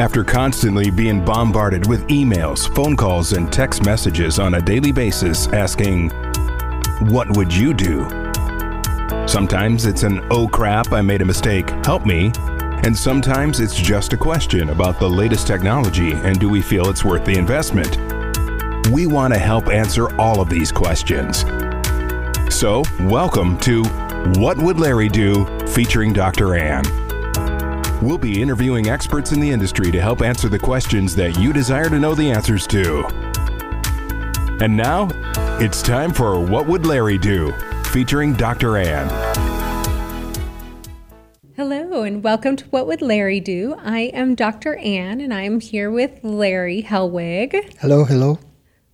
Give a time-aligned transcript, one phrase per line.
[0.00, 5.46] After constantly being bombarded with emails, phone calls, and text messages on a daily basis
[5.48, 6.08] asking,
[7.10, 8.08] What would you do?
[9.28, 12.32] Sometimes it's an oh crap, I made a mistake, help me.
[12.82, 17.04] And sometimes it's just a question about the latest technology and do we feel it's
[17.04, 17.98] worth the investment.
[18.88, 21.44] We want to help answer all of these questions.
[22.48, 23.84] So, welcome to
[24.40, 25.44] What Would Larry Do?
[25.66, 26.54] featuring Dr.
[26.54, 26.99] Ann.
[28.02, 31.90] We'll be interviewing experts in the industry to help answer the questions that you desire
[31.90, 33.04] to know the answers to.
[34.64, 35.10] And now,
[35.60, 37.52] it's time for What Would Larry Do?
[37.84, 38.78] featuring Dr.
[38.78, 39.06] Ann.
[41.56, 43.76] Hello, and welcome to What Would Larry Do?
[43.78, 44.76] I am Dr.
[44.76, 47.76] Ann, and I'm here with Larry Helwig.
[47.80, 48.38] Hello, hello.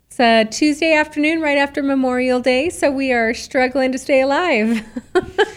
[0.09, 4.85] It's a Tuesday afternoon right after Memorial Day, so we are struggling to stay alive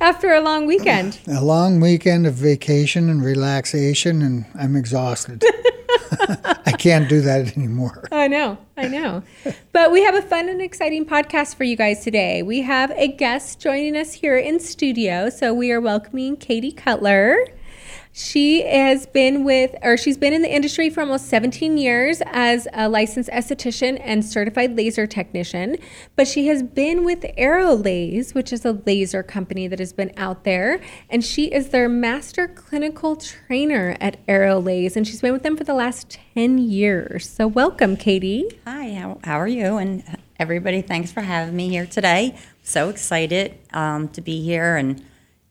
[0.00, 1.18] after a long weekend.
[1.28, 5.42] A long weekend of vacation and relaxation, and I'm exhausted.
[6.66, 8.08] I can't do that anymore.
[8.12, 9.22] I know, I know.
[9.72, 12.42] But we have a fun and exciting podcast for you guys today.
[12.42, 17.36] We have a guest joining us here in studio, so we are welcoming Katie Cutler.
[18.18, 22.66] She has been with, or she's been in the industry for almost 17 years as
[22.72, 25.76] a licensed esthetician and certified laser technician.
[26.16, 30.44] But she has been with Aerolase, which is a laser company that has been out
[30.44, 30.80] there.
[31.10, 34.96] And she is their master clinical trainer at Aerolase.
[34.96, 37.28] And she's been with them for the last 10 years.
[37.28, 38.48] So welcome, Katie.
[38.64, 39.76] Hi, how, how are you?
[39.76, 40.02] And
[40.38, 42.34] everybody, thanks for having me here today.
[42.62, 45.04] So excited um, to be here and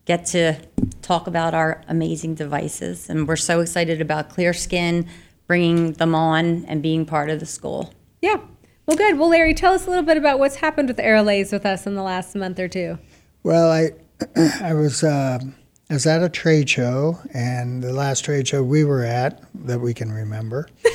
[0.05, 0.55] get to
[1.01, 3.09] talk about our amazing devices.
[3.09, 5.07] And we're so excited about Clear Skin,
[5.47, 7.93] bringing them on and being part of the school.
[8.21, 8.39] Yeah.
[8.85, 9.17] Well, good.
[9.17, 11.95] Well, Larry, tell us a little bit about what's happened with Aerolase with us in
[11.95, 12.99] the last month or two.
[13.43, 13.91] Well, I
[14.61, 15.39] I was uh,
[15.89, 19.79] I was at a trade show, and the last trade show we were at that
[19.79, 20.67] we can remember.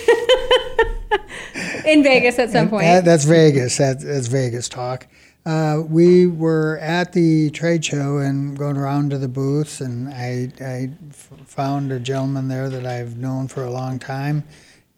[1.84, 2.84] in Vegas at some point.
[2.84, 3.77] That, that's Vegas.
[3.78, 5.06] That, that's Vegas talk.
[5.46, 10.52] Uh, we were at the trade show and going around to the booths, and I,
[10.61, 14.45] I f- found a gentleman there that I've known for a long time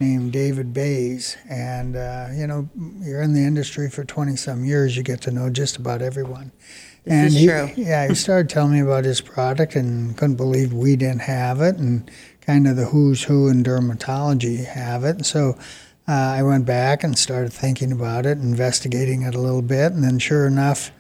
[0.01, 1.37] named David Bays.
[1.49, 2.69] And, uh, you know,
[3.01, 6.51] you're in the industry for 20 some years, you get to know just about everyone.
[7.05, 7.71] This and is he, true.
[7.77, 11.77] yeah, he started telling me about his product and couldn't believe we didn't have it,
[11.77, 12.11] and
[12.41, 15.25] kind of the who's who in dermatology have it.
[15.25, 15.57] So
[16.09, 20.03] uh, I went back and started thinking about it, investigating it a little bit, and
[20.03, 20.91] then sure enough,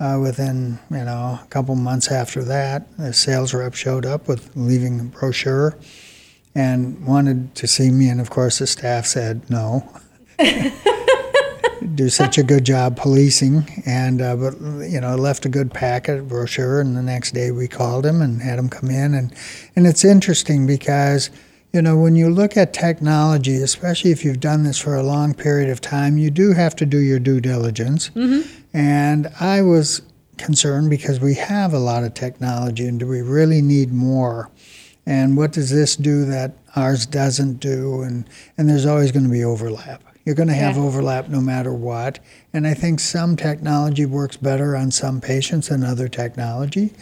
[0.00, 4.50] uh, within you know a couple months after that, the sales rep showed up with
[4.56, 5.76] leaving a brochure
[6.54, 9.88] and wanted to see me, and of course the staff said no.
[11.94, 16.26] Do such a good job policing, and uh, but you know left a good packet
[16.28, 19.32] brochure, and the next day we called him and had him come in, and
[19.76, 21.30] and it's interesting because
[21.72, 25.34] you know, when you look at technology, especially if you've done this for a long
[25.34, 28.10] period of time, you do have to do your due diligence.
[28.10, 28.48] Mm-hmm.
[28.72, 30.02] And I was
[30.38, 34.50] concerned because we have a lot of technology, and do we really need more?
[35.04, 38.02] And what does this do that ours doesn't do?
[38.02, 40.02] And, and there's always going to be overlap.
[40.24, 40.82] You're going to have Yeah.
[40.82, 42.18] overlap no matter what.
[42.52, 46.92] And I think some technology works better on some patients than other technology.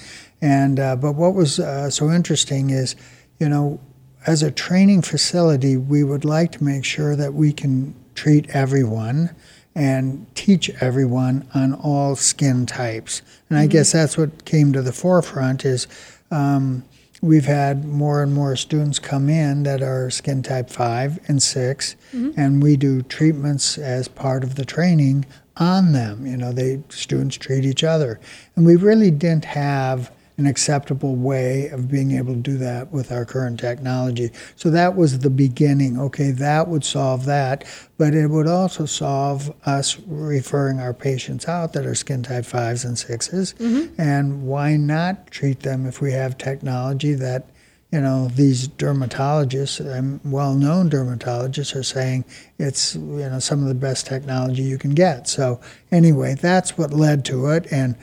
[0.41, 2.95] And uh, but what was uh, so interesting is,
[3.41, 3.81] you know,
[4.27, 9.31] as a training facility, we would like to make sure that we can treat everyone
[9.75, 13.23] and teach everyone on all skin types.
[13.49, 15.87] And I guess that's what came to the forefront is
[16.31, 16.83] um,
[17.21, 21.97] we've had more and more students come in that are skin type 5 and 6
[22.37, 25.27] and we do treatments as part of the training
[25.59, 26.27] on them.
[26.27, 28.19] You know they students treat each other.
[28.57, 33.11] And we really didn't have an acceptable way of being able to do that with
[33.11, 34.31] our current technology.
[34.55, 35.99] So that was the beginning.
[35.99, 37.65] Okay that would solve that.
[37.99, 42.85] But it would also solve us referring our patients out that are skin type 5s
[42.85, 43.55] and 6s
[43.99, 47.49] and why not treat them if we have technology that
[47.93, 52.25] you know these dermatologists um, well-known dermatologists are saying
[52.59, 55.29] it's you know some of the best technology you can get.
[55.29, 55.61] So
[55.91, 57.67] anyway that's what led to it.
[57.71, 57.97] And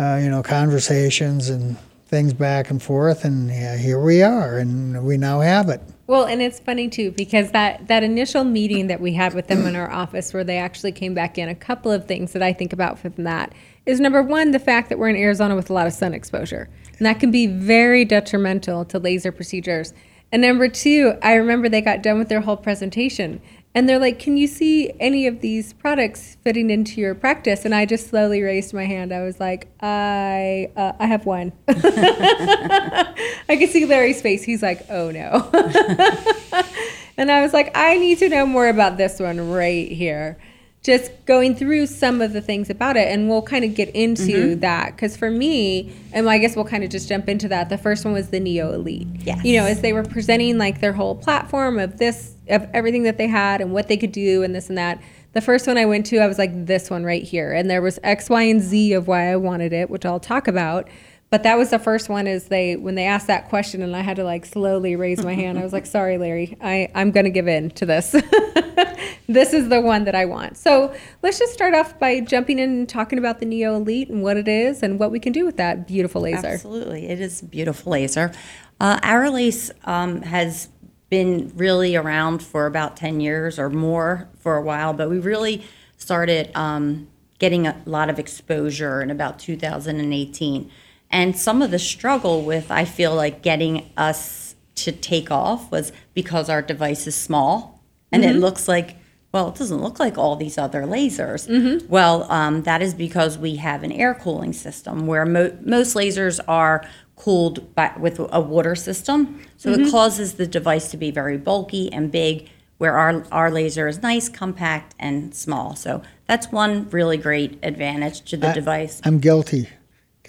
[0.00, 1.76] uh, you know conversations and
[2.06, 6.24] things back and forth and yeah, here we are and we now have it Well,
[6.24, 9.76] and it's funny too because that that initial meeting that we had with them in
[9.76, 12.72] our office, where they actually came back in, a couple of things that I think
[12.72, 13.52] about from that
[13.86, 16.68] is number one, the fact that we're in Arizona with a lot of sun exposure,
[16.98, 19.92] and that can be very detrimental to laser procedures.
[20.32, 23.40] And number two, I remember they got done with their whole presentation,
[23.74, 27.74] And they're like, "Can you see any of these products fitting into your practice?" And
[27.74, 29.12] I just slowly raised my hand.
[29.12, 34.42] I was like, "I, uh, I have one." I could see Larry's face.
[34.42, 35.48] He's like, "Oh no."
[37.16, 40.38] and I was like, "I need to know more about this one right here."
[40.82, 44.22] Just going through some of the things about it, and we'll kind of get into
[44.22, 44.60] mm-hmm.
[44.60, 44.96] that.
[44.96, 47.68] Because for me, and I guess we'll kind of just jump into that.
[47.68, 49.06] The first one was the Neo Elite.
[49.18, 49.44] Yes.
[49.44, 53.18] You know, as they were presenting like their whole platform of this, of everything that
[53.18, 55.02] they had and what they could do, and this and that.
[55.32, 57.52] The first one I went to, I was like, this one right here.
[57.52, 60.48] And there was X, Y, and Z of why I wanted it, which I'll talk
[60.48, 60.88] about.
[61.30, 64.00] But that was the first one is they when they asked that question and I
[64.00, 65.58] had to like slowly raise my hand.
[65.58, 68.10] I was like, sorry, Larry, I, I'm gonna give in to this.
[69.28, 70.56] this is the one that I want.
[70.56, 70.92] So
[71.22, 74.36] let's just start off by jumping in and talking about the Neo Elite and what
[74.36, 76.48] it is and what we can do with that beautiful laser.
[76.48, 78.32] Absolutely, it is a beautiful laser.
[78.80, 80.68] Uh, Aerolase um, has
[81.10, 85.64] been really around for about 10 years or more for a while, but we really
[85.96, 87.06] started um,
[87.38, 90.70] getting a lot of exposure in about 2018.
[91.10, 95.92] And some of the struggle with, I feel like, getting us to take off was
[96.14, 98.40] because our device is small and it mm-hmm.
[98.40, 98.96] looks like,
[99.32, 101.48] well, it doesn't look like all these other lasers.
[101.48, 101.86] Mm-hmm.
[101.88, 106.40] Well, um, that is because we have an air cooling system where mo- most lasers
[106.48, 106.84] are
[107.16, 109.40] cooled by, with a water system.
[109.56, 109.90] So it mm-hmm.
[109.90, 112.48] causes the device to be very bulky and big,
[112.78, 115.76] where our, our laser is nice, compact, and small.
[115.76, 119.00] So that's one really great advantage to the I- device.
[119.04, 119.68] I'm guilty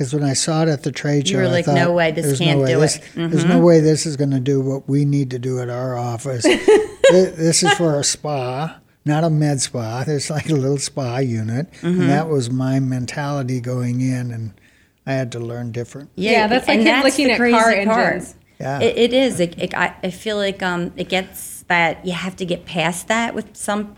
[0.01, 1.91] because when I saw it at the trade You show, were I like, thought, "No
[1.93, 2.73] way, this "There's can't no way.
[2.73, 3.29] do this, it." Mm-hmm.
[3.29, 5.95] There's no way this is going to do what we need to do at our
[5.97, 6.43] office.
[6.45, 10.03] Thi- this is for a spa, not a med spa.
[10.07, 12.01] It's like a little spa unit, Mm-hmm.
[12.01, 14.53] and that was my mentality going in, and
[15.05, 16.09] I had to learn different.
[16.15, 18.35] Yeah, that's like and him looking at crazy car engines.
[18.59, 18.79] Yeah.
[18.79, 19.39] It, it is.
[19.39, 23.07] It, it, I, I feel like um, it gets that you have to get past
[23.07, 23.95] that with some,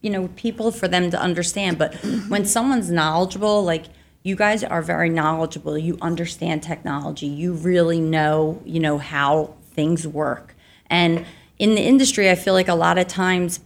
[0.00, 1.78] you know, people for them to understand.
[1.78, 1.94] But
[2.28, 3.84] when someone's knowledgeable, like
[4.22, 10.06] you guys are very knowledgeable, you understand technology, you really know, you know, how things
[10.06, 10.54] work.
[10.88, 11.24] And
[11.58, 13.60] in the industry, I feel like a lot of times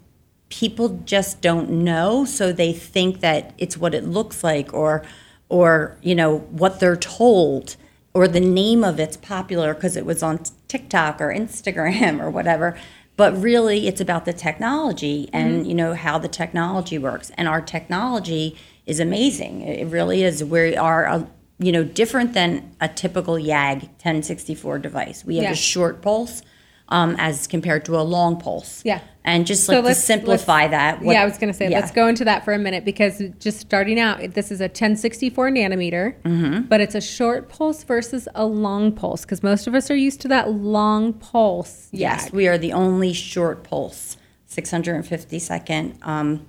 [0.48, 5.02] people just don't know so they think that it's what it looks like or
[5.48, 7.76] or you know what they're told
[8.12, 12.78] or the name of it's popular because it was on TikTok or Instagram or whatever.
[13.16, 15.68] But really it's about the technology and mm-hmm.
[15.68, 17.30] you know how the technology works.
[17.36, 21.26] And our technology is amazing it really is we are
[21.58, 25.50] you know different than a typical YAG 1064 device we have Yeah.
[25.52, 26.42] a short pulse
[26.90, 29.00] um, as compared to a long pulse Yeah.
[29.24, 31.00] and just So like to let's- simplify that.
[31.00, 31.78] what- yeah, I was going to say, yeah.
[31.78, 35.48] let's go into that for a minute because just starting out, this is a 1064
[35.50, 36.62] nanometer, Mm-hmm.
[36.68, 40.20] but it's a short pulse versus a long pulse because most of us are used
[40.20, 41.88] to that long pulse.
[41.90, 42.32] Yes, YAG.
[42.34, 46.44] we are the only short pulse, 650 second um,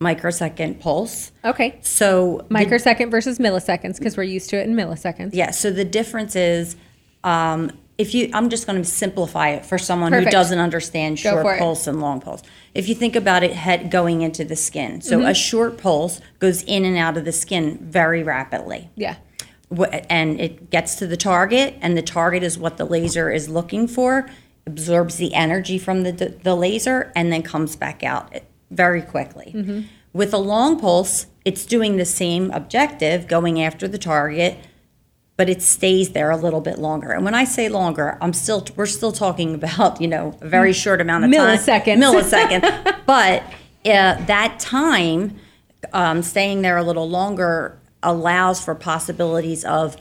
[0.00, 1.32] microsecond pulse.
[1.44, 1.78] Okay.
[1.82, 5.30] So the- Microsecond versus milliseconds because we're used to it in milliseconds.
[5.32, 6.76] yeah, so the difference is
[7.22, 10.26] um, if you, I'm just going to simplify it for someone Perfect.
[10.28, 11.58] who doesn't understand Go short for it.
[11.58, 12.42] pulse and long pulse.
[12.74, 15.00] If you think about it, head going into the skin.
[15.00, 15.28] So Mm-hmm.
[15.28, 18.90] a short pulse goes in and out of the skin very rapidly.
[18.96, 19.16] Yeah.
[20.10, 23.88] And it gets to the target, and the target is what the laser is looking
[23.88, 24.28] for,
[24.66, 26.12] absorbs the energy from the,
[26.42, 28.32] the laser, and then comes back out
[28.70, 29.52] very quickly.
[30.12, 34.58] With a long pulse, it's doing the same objective, going after the target,
[35.36, 37.10] but it stays there a little bit longer.
[37.10, 40.72] And when I say longer, I'm still we're still talking about you know a very
[40.72, 41.84] short amount of Milliseconds.
[41.84, 43.06] time, millisecond.
[43.06, 43.42] but
[43.84, 45.38] uh, that time
[45.92, 49.96] um, staying there a little longer allows for possibilities of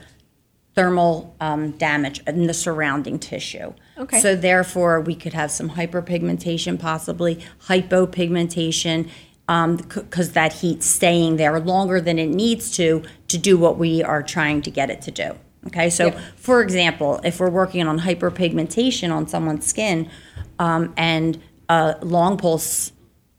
[0.75, 3.73] thermal um, damage in the surrounding tissue.
[3.97, 4.19] Okay.
[4.19, 9.09] So therefore, we could have some hyperpigmentation, possibly hypopigmentation,
[9.47, 14.23] because that heat's staying there longer than it needs to to do what we are
[14.23, 15.35] trying to get it to do.
[15.67, 16.19] Okay, so Yep.
[16.35, 20.09] for example, if we're working on hyperpigmentation on someone's skin,
[20.59, 22.91] um, and a long pulse,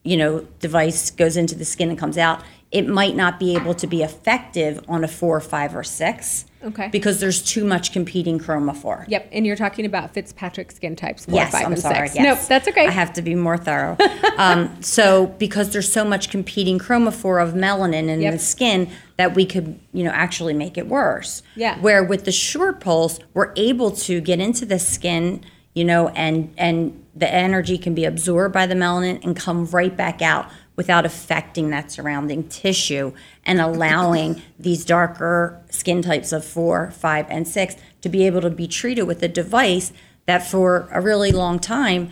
[0.05, 3.75] you know, device goes into the skin and comes out, it might not be able
[3.75, 6.47] to be effective on a four, five, or six.
[6.65, 6.89] Okay.
[6.89, 9.05] Because there's too much competing chromophore.
[9.09, 9.29] Yep.
[9.33, 12.09] And you're talking about Fitzpatrick skin types four, Yes, five, I'm and sorry.
[12.09, 12.15] six.
[12.17, 12.25] Yes.
[12.41, 12.87] Nope, that's okay.
[12.87, 13.97] I have to be more thorough.
[14.39, 18.33] um, so, because there's so much competing chromophore of melanin in Yep.
[18.33, 21.43] the skin, that we could, you know, actually make it worse.
[21.55, 21.79] Yeah.
[21.81, 25.45] Where with the short pulse, we're able to get into the skin,
[25.75, 29.97] you know, and and the energy can be absorbed by the melanin and come right
[29.97, 33.13] back out without affecting that surrounding tissue
[33.47, 38.51] and allowing these darker skin types of four, five, and six to be able to
[38.51, 39.93] be treated with a device
[40.27, 42.11] that for a really long time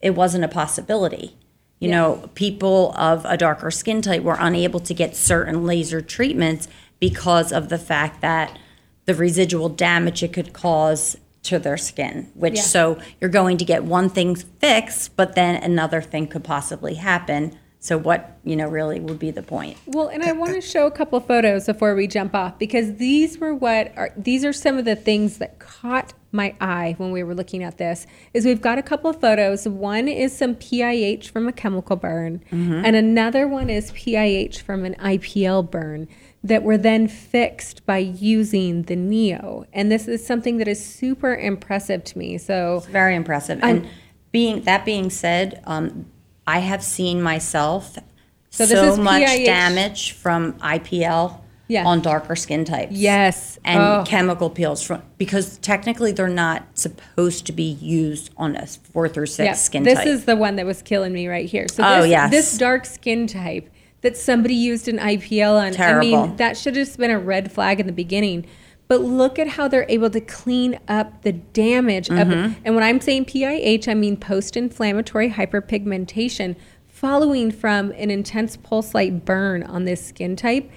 [0.00, 1.36] it wasn't a possibility.
[1.78, 6.68] You know, people of a darker skin type were unable to get certain laser treatments
[6.98, 8.58] because of the fact that
[9.06, 12.30] the residual damage it could cause to their skin.
[12.34, 12.62] Which Yeah.
[12.62, 17.56] so you're going to get one thing fixed, but then another thing could possibly happen.
[17.82, 19.78] So what you know really would be the point?
[19.86, 22.96] Well, and I want to show a couple of photos before we jump off because
[22.96, 27.10] these were what are these are some of the things that caught my eye when
[27.10, 28.06] we were looking at this.
[28.34, 29.66] Is we've got a couple of photos.
[29.66, 32.42] One is some PIH from a chemical burn,
[32.84, 36.06] and another one is PIH from an IPL burn
[36.44, 39.64] that were then fixed by using the Neo.
[39.72, 42.36] And this is something that is super impressive to me.
[42.36, 43.60] So Very impressive.
[43.62, 43.88] And
[44.32, 46.06] being that being said, um,
[46.50, 47.96] I have seen myself
[48.50, 49.44] So so, much PIH.
[49.44, 51.84] damage from IPL Yeah.
[51.86, 52.90] on darker skin types.
[52.92, 54.04] yes, And Oh.
[54.04, 59.26] chemical peels from because technically they're not supposed to be used on a four through
[59.26, 60.04] six Yeah, skin this type.
[60.06, 61.66] This is the one that was killing me right here.
[61.70, 62.30] So Oh, this, yes.
[62.32, 63.70] this dark skin type
[64.02, 65.72] that somebody used an IPL on.
[65.72, 66.16] Terrible.
[66.16, 68.46] I mean, that should have just been a red flag in the beginning.
[68.90, 72.08] But look at how they're able to clean up the damage.
[72.08, 72.32] Mm-hmm.
[72.32, 76.56] Of, and when I'm saying PIH, I mean post-inflammatory hyperpigmentation
[76.88, 80.68] following from an intense pulse light burn on this skin type.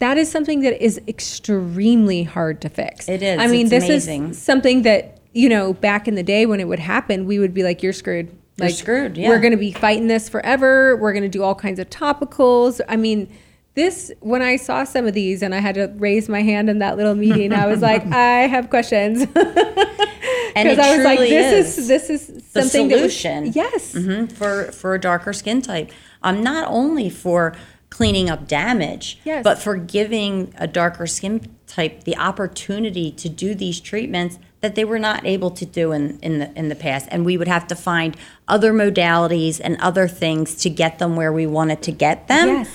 [0.00, 3.08] That is something that is extremely hard to fix.
[3.08, 3.40] It is.
[3.40, 4.30] I mean, It's this amazing.
[4.32, 7.54] is something that you know back in the day when it would happen, we would
[7.54, 9.30] be like, "You're screwed." You're screwed, yeah.
[9.30, 10.94] We're going to be fighting this forever.
[10.96, 12.82] We're going to do all kinds of topicals.
[12.86, 13.32] I mean,
[13.74, 16.78] this when I saw some of these and I had to raise my hand in
[16.80, 21.18] that little meeting, I was like, I have questions and it because I was like,
[21.20, 21.88] this is, is.
[21.88, 23.52] this is the something that was- solution.
[23.54, 25.90] yes, Mhm, for for a darker skin type.
[26.22, 27.54] Um, not only for
[27.90, 29.42] cleaning up damage, Yes.
[29.44, 34.84] but for giving a darker skin type the opportunity to do these treatments that they
[34.84, 37.08] were not able to do in, in the in the past.
[37.10, 38.16] And we would have to find
[38.48, 42.48] other modalities and other things to get them where we wanted to get them.
[42.48, 42.70] Yes.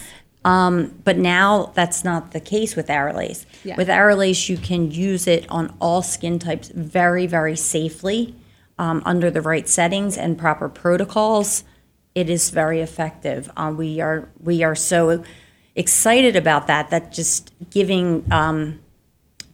[0.48, 3.46] Um, but now that's not the case with Aerolase.
[3.66, 3.76] Yeah.
[3.76, 8.34] With Aerolase, you can use it on all skin types very, very safely
[8.80, 11.66] um, under the right settings and proper protocols.
[12.16, 13.52] It is very effective.
[13.58, 15.24] Uh, we are we are so
[15.76, 16.90] excited about that.
[16.92, 18.80] That just giving um,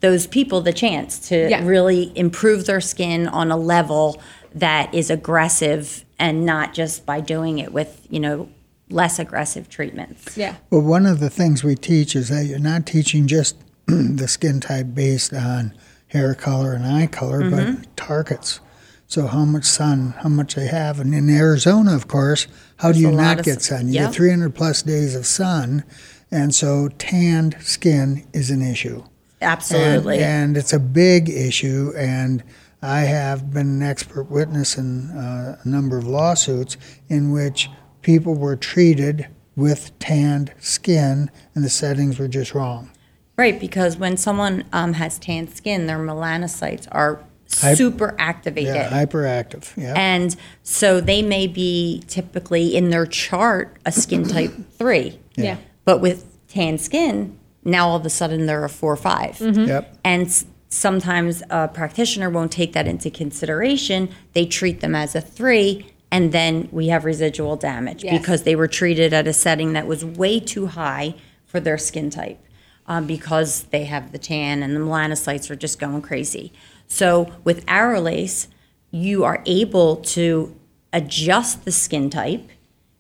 [0.02, 1.66] those people the chance to Yeah.
[1.66, 4.22] really improve their skin on a level
[4.54, 8.48] that is aggressive and not just by doing it with you know
[8.94, 10.38] less aggressive treatments.
[10.38, 13.56] yeah, Well, one of the things we teach is that you're not teaching just
[13.88, 15.74] the skin type based on
[16.08, 17.82] hair color and eye color, Mm-hmm.
[17.82, 18.60] but targets.
[19.08, 22.48] So how much sun, how much they have, and in Arizona, of course,
[22.78, 23.88] how do you not get s- sun?
[23.88, 24.06] You yep.
[24.10, 25.84] get 300 plus days of sun,
[26.32, 29.04] and so tanned skin is an issue.
[29.42, 30.16] Absolutely.
[30.16, 31.92] And, and it's a big issue.
[31.98, 32.44] And
[32.82, 36.78] I have been an expert witness in uh, a number of lawsuits
[37.10, 37.70] in which
[38.04, 42.90] people were treated with tanned skin and the settings were just wrong.
[43.38, 47.24] Right, because when someone um, has tanned skin, their melanocytes are
[47.62, 48.76] Hy- super activated.
[48.76, 49.76] Yeah, hyperactive.
[49.78, 49.94] Yeah.
[49.96, 55.20] and so they may be typically in their chart a skin type three.
[55.36, 59.40] yeah, But with tan skin, now all of a sudden they're a four or 5
[59.42, 59.98] Yep.
[60.04, 64.10] And s- sometimes a practitioner won't take that into consideration.
[64.34, 68.20] They treat them as a three, and then we have residual damage Yes.
[68.20, 72.12] because they were treated at a setting that was way too high for their skin
[72.12, 72.38] type
[72.86, 76.54] um, because they have the tan and the melanocytes are just going crazy.
[76.88, 78.46] So with Aerolase,
[78.92, 80.56] you are able to
[80.94, 82.48] adjust the skin type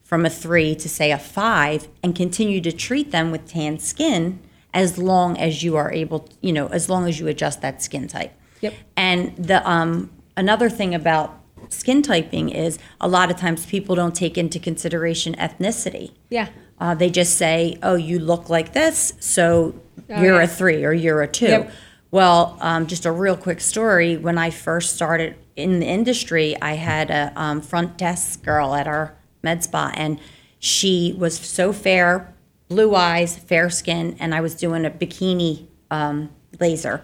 [0.01, 4.39] from a three to say a five and continue to treat them with tan skin
[4.73, 7.83] as long as you are able, to, you know, as long as you adjust that
[7.83, 8.33] skin type.
[8.61, 8.73] Yep.
[8.97, 14.15] And the um, another thing about skin typing is a lot of times people don't
[14.15, 16.11] take into consideration ethnicity.
[16.29, 16.47] yeah,
[16.79, 19.75] Uh, they just say, "Oh, you look like this, so
[20.09, 20.43] Oh, you're yeah.
[20.43, 21.45] a three or you're a two.
[21.45, 21.71] Yep.
[22.11, 24.17] Well, um, just a real quick story.
[24.17, 28.87] When I first started in the industry, I had a um, front desk girl at
[28.87, 30.19] our med spa, and
[30.59, 32.33] she was so fair,
[32.69, 36.29] blue eyes, fair skin, and I was doing a bikini um,
[36.59, 37.01] laser,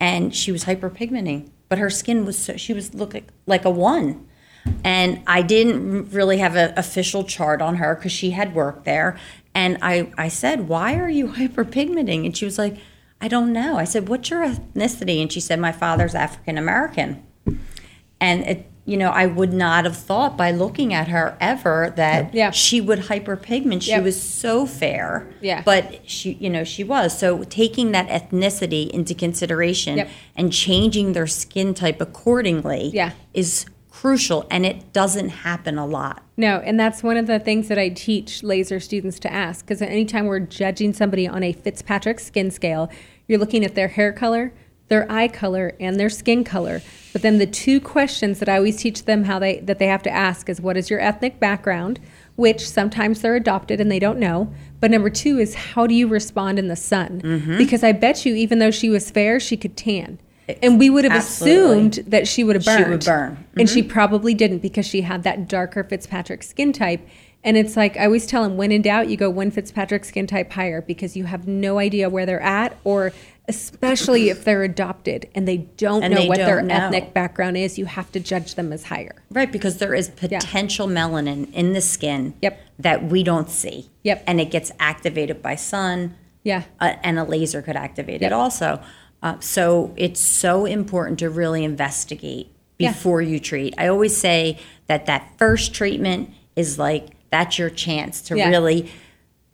[0.00, 4.26] and she was hyperpigmenting, but her skin was so she was looking like a one.
[4.82, 9.18] And I didn't really have an official chart on her because she had worked there.
[9.54, 12.24] And I, I said, Why are you hyperpigmenting?
[12.24, 12.76] And she was like,
[13.20, 13.76] I don't know.
[13.76, 15.20] I said, What's your ethnicity?
[15.20, 17.22] And she said, My father's African American.
[18.20, 22.34] And it, you know, I would not have thought by looking at her ever that
[22.34, 22.50] Yeah.
[22.50, 23.82] she would hyperpigment.
[23.82, 24.02] She Yep.
[24.02, 25.26] was so fair.
[25.40, 25.62] Yeah.
[25.64, 27.16] But she, you know, she was.
[27.18, 30.08] So taking that ethnicity into consideration Yep.
[30.36, 33.12] and changing their skin type accordingly Yeah.
[33.32, 36.22] is crucial and it doesn't happen a lot.
[36.36, 39.80] No, and that's one of the things that I teach laser students to ask because
[39.80, 42.90] anytime we're judging somebody on a Fitzpatrick skin scale,
[43.28, 44.52] you're looking at their hair color,
[44.88, 46.82] their eye color, and their skin color.
[47.12, 50.02] But then the two questions that I always teach them how they that they have
[50.02, 52.00] to ask is what is your ethnic background,
[52.36, 54.52] which sometimes they're adopted and they don't know.
[54.80, 57.22] But number two is how do you respond in the sun?
[57.22, 57.56] Mm-hmm.
[57.56, 60.18] Because I bet you, even though she was fair, she could tan.
[60.62, 61.62] And we would have Absolutely.
[61.62, 62.84] assumed that she would have burned.
[62.84, 63.44] She would burn.
[63.56, 67.00] And she probably didn't because she had that darker Fitzpatrick skin type.
[67.42, 70.26] And it's like I always tell them when in doubt, you go one Fitzpatrick skin
[70.26, 73.12] type higher because you have no idea where they're at, or
[73.48, 76.74] especially if they're adopted and they don't And know they what their don't know.
[76.74, 79.16] ethnic background is, you have to judge them as higher.
[79.30, 82.58] Right, because there is potential melanin in the skin Yep.
[82.78, 83.90] that we don't see.
[84.02, 84.24] Yep.
[84.26, 86.14] And it gets activated by sun.
[86.42, 86.64] Yeah.
[86.78, 88.30] uh, and a laser could activate Yep.
[88.30, 88.80] it also.
[89.22, 92.48] Uh, so it's so important to really investigate
[92.78, 92.90] Yeah.
[92.92, 93.74] before you treat.
[93.78, 98.48] I always say that that first treatment is like that's your chance to Yeah.
[98.50, 98.90] really,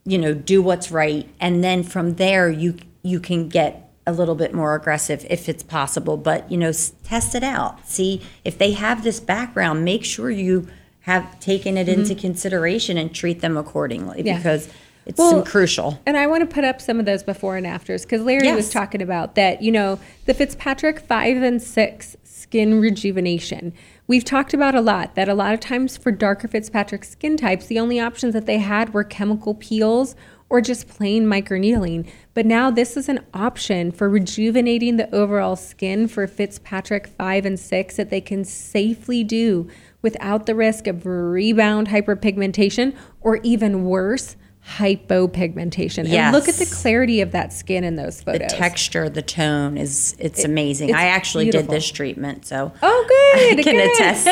[0.05, 4.35] you know, do what's right, and then from there you you can get a little
[4.35, 6.17] bit more aggressive if it's possible.
[6.17, 7.87] But you know, s- test it out.
[7.87, 9.85] See if they have this background.
[9.85, 10.67] Make sure you
[11.01, 14.27] have taken it into consideration and treat them accordingly Mm-hmm.
[14.27, 14.37] Yeah.
[14.37, 14.69] because
[15.07, 15.99] it's Well, crucial.
[16.05, 18.69] And I want to put up some of those before and afters because Larry was
[18.69, 23.73] talking about that, you know, the Fitzpatrick 5 and 6 skin rejuvenation.
[24.07, 27.65] We've talked about a lot that a lot of times for darker Fitzpatrick skin types,
[27.65, 30.15] the only options that they had were chemical peels
[30.51, 32.07] or just plain microneedling.
[32.33, 37.57] But now this is an option for rejuvenating the overall skin for Fitzpatrick 5 and
[37.59, 39.69] 6 that they can safely do
[40.01, 44.35] without the risk of rebound hyperpigmentation or even worse,
[44.77, 46.07] hypopigmentation.
[46.09, 48.51] And look at the clarity of that skin in those photos.
[48.51, 50.89] the texture, the tone is it's amazing.
[50.89, 51.67] it's I actually beautiful.
[51.67, 53.59] did this treatment, so Oh, good.
[53.59, 53.91] I can good.
[53.95, 54.27] attest.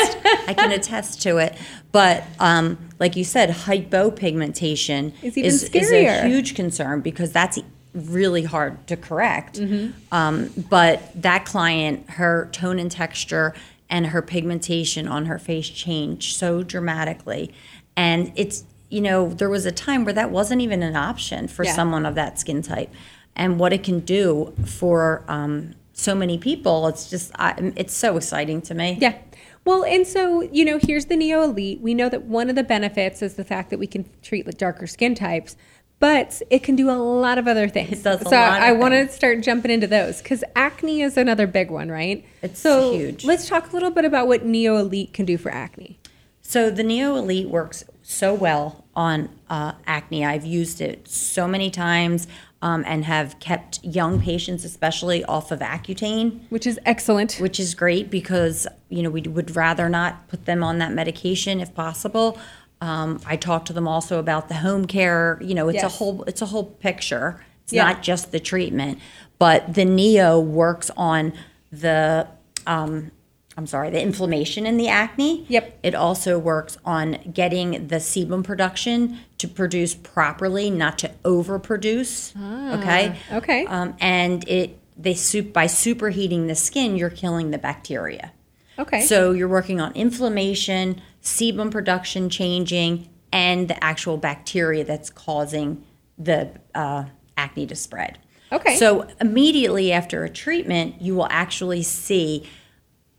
[0.47, 1.55] I can attest to it.
[1.91, 7.60] But um, like you said, hypopigmentation is, is a huge concern because that's
[7.93, 9.60] really hard to correct.
[9.60, 9.91] Mm-hmm.
[10.12, 13.55] Um, but that client, her tone and texture
[13.89, 17.51] and her pigmentation on her face changed so dramatically,
[17.98, 21.63] and it's you know there was a time where that wasn't even an option for
[21.63, 21.74] Yeah.
[21.74, 22.94] someone of that skin type,
[23.35, 28.16] and what it can do for um, so many people, it's just I, it's so
[28.18, 28.98] exciting to me.
[29.01, 29.16] Yeah.
[29.65, 31.81] Well, and so, you know, here's the Neo Elite.
[31.81, 34.87] We know that one of the benefits is the fact that we can treat darker
[34.87, 35.55] skin types,
[36.00, 38.00] but it can do a lot of other things.
[38.00, 41.01] It does a so lot of I want to start jumping into those because acne
[41.01, 42.25] is another big one, right?
[42.41, 43.25] It's so huge.
[43.25, 46.00] Let's talk a little bit about what Neo Elite can do for acne.
[46.41, 50.25] So the Neo Elite works so well on uh, acne.
[50.25, 52.27] I've used it so many times
[52.61, 57.33] um, and have kept young patients, especially, off of Accutane, Which is excellent.
[57.35, 61.59] which is great because you know we would rather not put them on that medication
[61.61, 62.37] if possible.
[62.81, 65.37] Um, I talk to them also about the home care.
[65.41, 67.41] You know, it's a whole it's a whole picture.
[67.63, 67.83] It's Yeah.
[67.83, 69.00] not just the treatment,
[69.37, 71.33] but the Neo works on
[71.72, 72.27] the
[72.67, 73.11] um,
[73.57, 75.45] I'm sorry, the inflammation in the acne.
[75.50, 75.79] Yep.
[75.83, 82.35] It also works on getting the sebum production to produce properly, not to overproduce.
[82.79, 83.17] okay.
[83.31, 83.65] okay.
[83.65, 88.33] Um, and it they soup by superheating the skin, you're killing the bacteria.
[88.77, 89.01] okay.
[89.01, 95.83] So you're working on inflammation, sebum production changing, and the actual bacteria that's causing
[96.17, 97.05] the uh,
[97.37, 98.19] acne to spread.
[98.51, 98.75] Okay.
[98.75, 102.49] So immediately after a treatment, you will actually see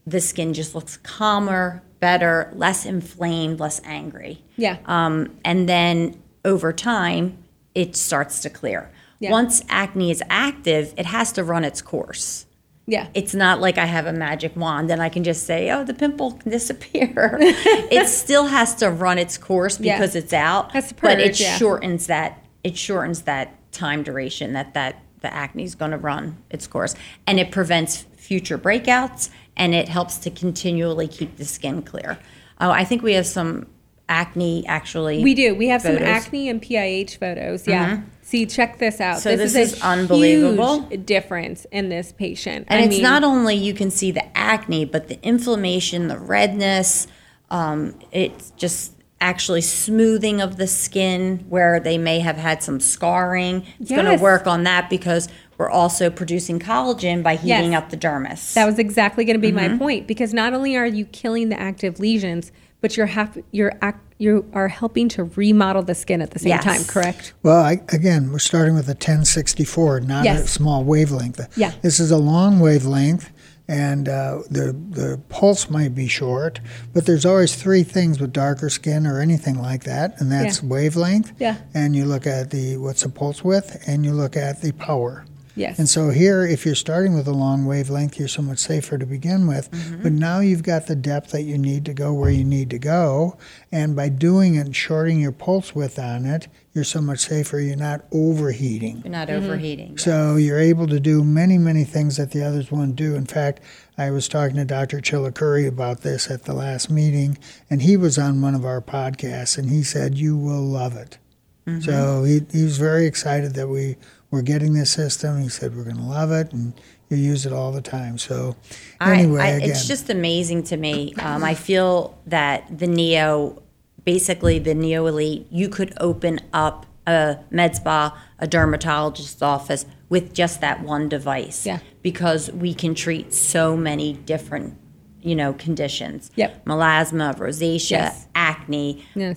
[0.06, 4.42] the skin just looks calmer, better, less inflamed, less angry.
[4.56, 4.78] yeah.
[4.86, 7.38] Um, and then over time,
[7.74, 8.90] it starts to clear.
[9.20, 9.30] Yeah.
[9.30, 12.46] Once acne is active, it has to run its course.
[12.86, 13.08] yeah.
[13.14, 15.92] It's not like I have a magic wand and I can just say, oh, the
[15.94, 17.36] pimple can disappear.
[17.40, 19.96] it still has to run its course Yeah.
[19.98, 20.72] because it's out.
[20.72, 21.56] Has to but it purge, yeah.
[21.58, 26.38] shortens that it shortens that time duration that that the acne is going to run
[26.50, 26.94] its course
[27.26, 32.18] and it prevents future breakouts and it helps to continually keep the skin clear.
[32.60, 33.66] Oh, I think we have some
[34.10, 35.22] acne actually.
[35.22, 35.54] We do.
[35.54, 36.08] We have some photos.
[36.08, 36.16] Mm-hmm.
[36.16, 37.66] acne and PIH photos.
[37.66, 38.02] Yeah.
[38.22, 39.20] See, check this out.
[39.20, 40.82] So this a is unbelievable.
[40.82, 42.66] huge difference in this patient.
[42.68, 46.18] And I it's mean, not only you can see the acne, but the inflammation, the
[46.18, 47.06] redness.
[47.50, 53.66] Um, it's just actually smoothing of the skin where they may have had some scarring.
[53.78, 55.28] It's going to work on that because
[55.60, 57.82] we're also producing collagen by heating Yes.
[57.82, 58.54] up the dermis.
[58.54, 59.72] That was exactly going to be Mm-hmm.
[59.74, 63.74] my point because not only are you killing the active lesions, but you're hap- you're
[63.82, 66.64] ac- you are helping to remodel the skin at the same Yes.
[66.64, 66.84] time.
[66.84, 67.34] Correct?
[67.42, 70.44] Well, I, again, we're starting with a 1064, not Yes.
[70.44, 71.46] a small wavelength.
[71.58, 71.72] Yeah.
[71.82, 73.30] This is a long wavelength,
[73.68, 76.60] and uh, the the pulse might be short,
[76.94, 80.68] but there's always three things with darker skin or anything like that, and that's Yeah.
[80.70, 81.32] wavelength.
[81.38, 81.56] Yeah.
[81.74, 85.24] And you look at the what's the pulse width, and you look at the power.
[85.56, 85.78] Yes.
[85.78, 89.06] And so here, if you're starting with a long wavelength, you're so much safer to
[89.06, 89.70] begin with.
[89.70, 90.02] Mm-hmm.
[90.02, 92.78] But now you've got the depth that you need to go where you need to
[92.78, 93.36] go.
[93.72, 97.58] And by doing it and shorting your pulse width on it, you're so much safer.
[97.58, 99.02] You're not overheating.
[99.04, 99.44] You're not mm-hmm.
[99.44, 99.98] overheating.
[99.98, 103.16] So you're able to do many, many things that the others won't do.
[103.16, 103.60] In fact,
[103.98, 104.98] I was talking to Dr.
[104.98, 109.58] Chilukuri about this at the last meeting, and he was on one of our podcasts,
[109.58, 111.18] and he said, You will love it.
[111.66, 111.80] Mm-hmm.
[111.80, 113.96] So he, he was very excited that we
[114.30, 115.40] were getting this system.
[115.40, 116.72] He said, We're going to love it, and
[117.08, 118.18] you use it all the time.
[118.18, 118.56] So,
[119.00, 119.70] anyway, I, I, again.
[119.70, 121.14] it's just amazing to me.
[121.14, 123.62] Um, I feel that the Neo,
[124.04, 130.32] basically the Neo Elite, you could open up a med spa, a dermatologist's office with
[130.34, 131.66] just that one device.
[131.66, 131.80] Yeah.
[132.02, 134.76] Because we can treat so many different,
[135.20, 136.30] you know, conditions.
[136.36, 136.64] Yep.
[136.66, 138.26] Melasma, rosacea, Yes.
[138.34, 139.36] acne, Yes.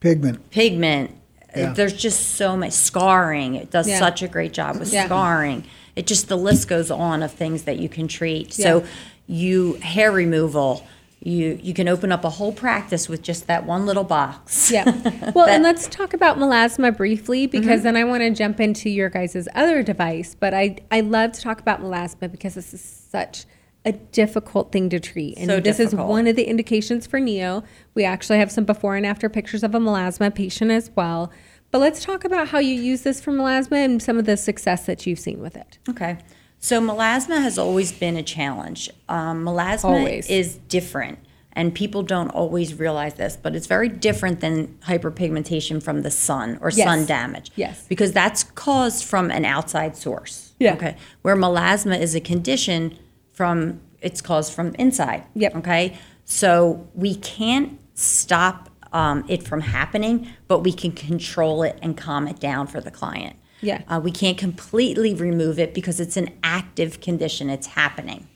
[0.00, 0.50] pigment.
[0.50, 1.10] pigment.
[1.56, 1.72] Yeah.
[1.72, 3.54] There's just so much scarring.
[3.54, 3.98] It does Yeah.
[3.98, 5.06] such a great job with Yeah.
[5.06, 5.64] scarring.
[5.94, 8.52] It just the list goes on of things that you can treat.
[8.52, 8.84] So
[9.26, 10.86] you hair removal.
[11.20, 14.70] You you can open up a whole practice with just that one little box.
[14.70, 14.84] Yeah.
[15.34, 17.82] Well, and let's talk about melasma briefly because mm-hmm.
[17.82, 20.36] then I want to jump into your guys' other device.
[20.38, 23.44] But I, I love to talk about melasma because this is such
[23.86, 25.38] a difficult thing to treat.
[25.38, 27.62] And So this is one of the indications for Neo.
[27.94, 31.30] We actually have some before and after pictures of a melasma patient as well.
[31.70, 34.86] But let's talk about how you use this for melasma and some of the success
[34.86, 35.78] that you've seen with it.
[35.88, 36.18] Okay.
[36.58, 38.90] So melasma has always been a challenge.
[39.08, 40.28] Um, melasma Always.
[40.28, 41.18] is different,
[41.52, 46.58] and people don't always realize this, but it's very different than hyperpigmentation from the sun
[46.60, 46.86] or Yes.
[46.86, 47.50] sun damage.
[47.56, 47.84] Yes.
[47.88, 50.54] Because that's caused from an outside source.
[50.58, 50.74] Yeah.
[50.74, 50.96] Okay.
[51.22, 52.98] Where melasma is a condition
[53.36, 55.24] from it's caused from inside.
[55.34, 55.56] Yep.
[55.56, 55.98] Okay.
[56.24, 62.26] So we can't stop um, it from happening, but we can control it and calm
[62.26, 63.36] it down for the client.
[63.60, 63.82] Yeah.
[63.88, 68.26] Uh, we can't completely remove it because it's an active condition, it's happening.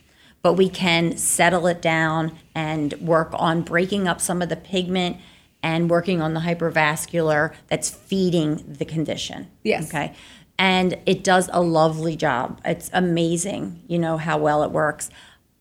[0.42, 5.18] But we can settle it down and work on breaking up some of the pigment
[5.62, 9.48] and working on the hypervascular that's feeding the condition.
[9.62, 9.88] Yes.
[9.88, 10.14] Okay.
[10.60, 12.60] And it does a lovely job.
[12.66, 15.08] It's amazing, you know, how well it works.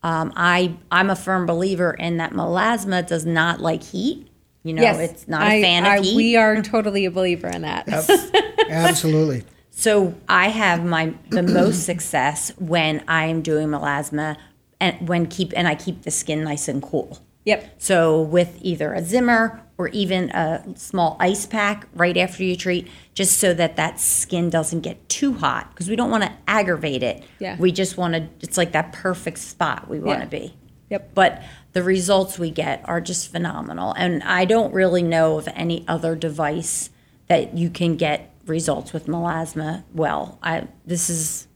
[0.04, 4.28] Um, I, I'm a firm believer in that melasma does not like heat.
[4.64, 6.16] You know, it's not a I- fan of heat.
[6.18, 7.88] We are totally a believer in that.
[8.70, 9.46] Absolutely.
[9.72, 14.36] So I have my the most success when I'm doing melasma
[14.82, 17.20] and when keep and I keep the skin nice and cool.
[17.50, 17.82] Yep.
[17.82, 22.88] So with either a Zimmer or even a small ice pack right after you treat,
[23.16, 27.02] just so that that skin doesn't get too hot because we don't want to aggravate
[27.02, 27.24] it.
[27.40, 27.58] Yeah.
[27.58, 28.28] We just want to.
[28.42, 30.26] It's like that perfect spot we want Yeah.
[30.26, 30.54] to be.
[30.92, 31.14] Yep.
[31.16, 31.42] But
[31.74, 36.16] the results we get are just phenomenal, and I don't really know of any other
[36.16, 36.90] device
[37.28, 39.84] that you can get results with melasma.
[39.94, 41.48] Well, I this is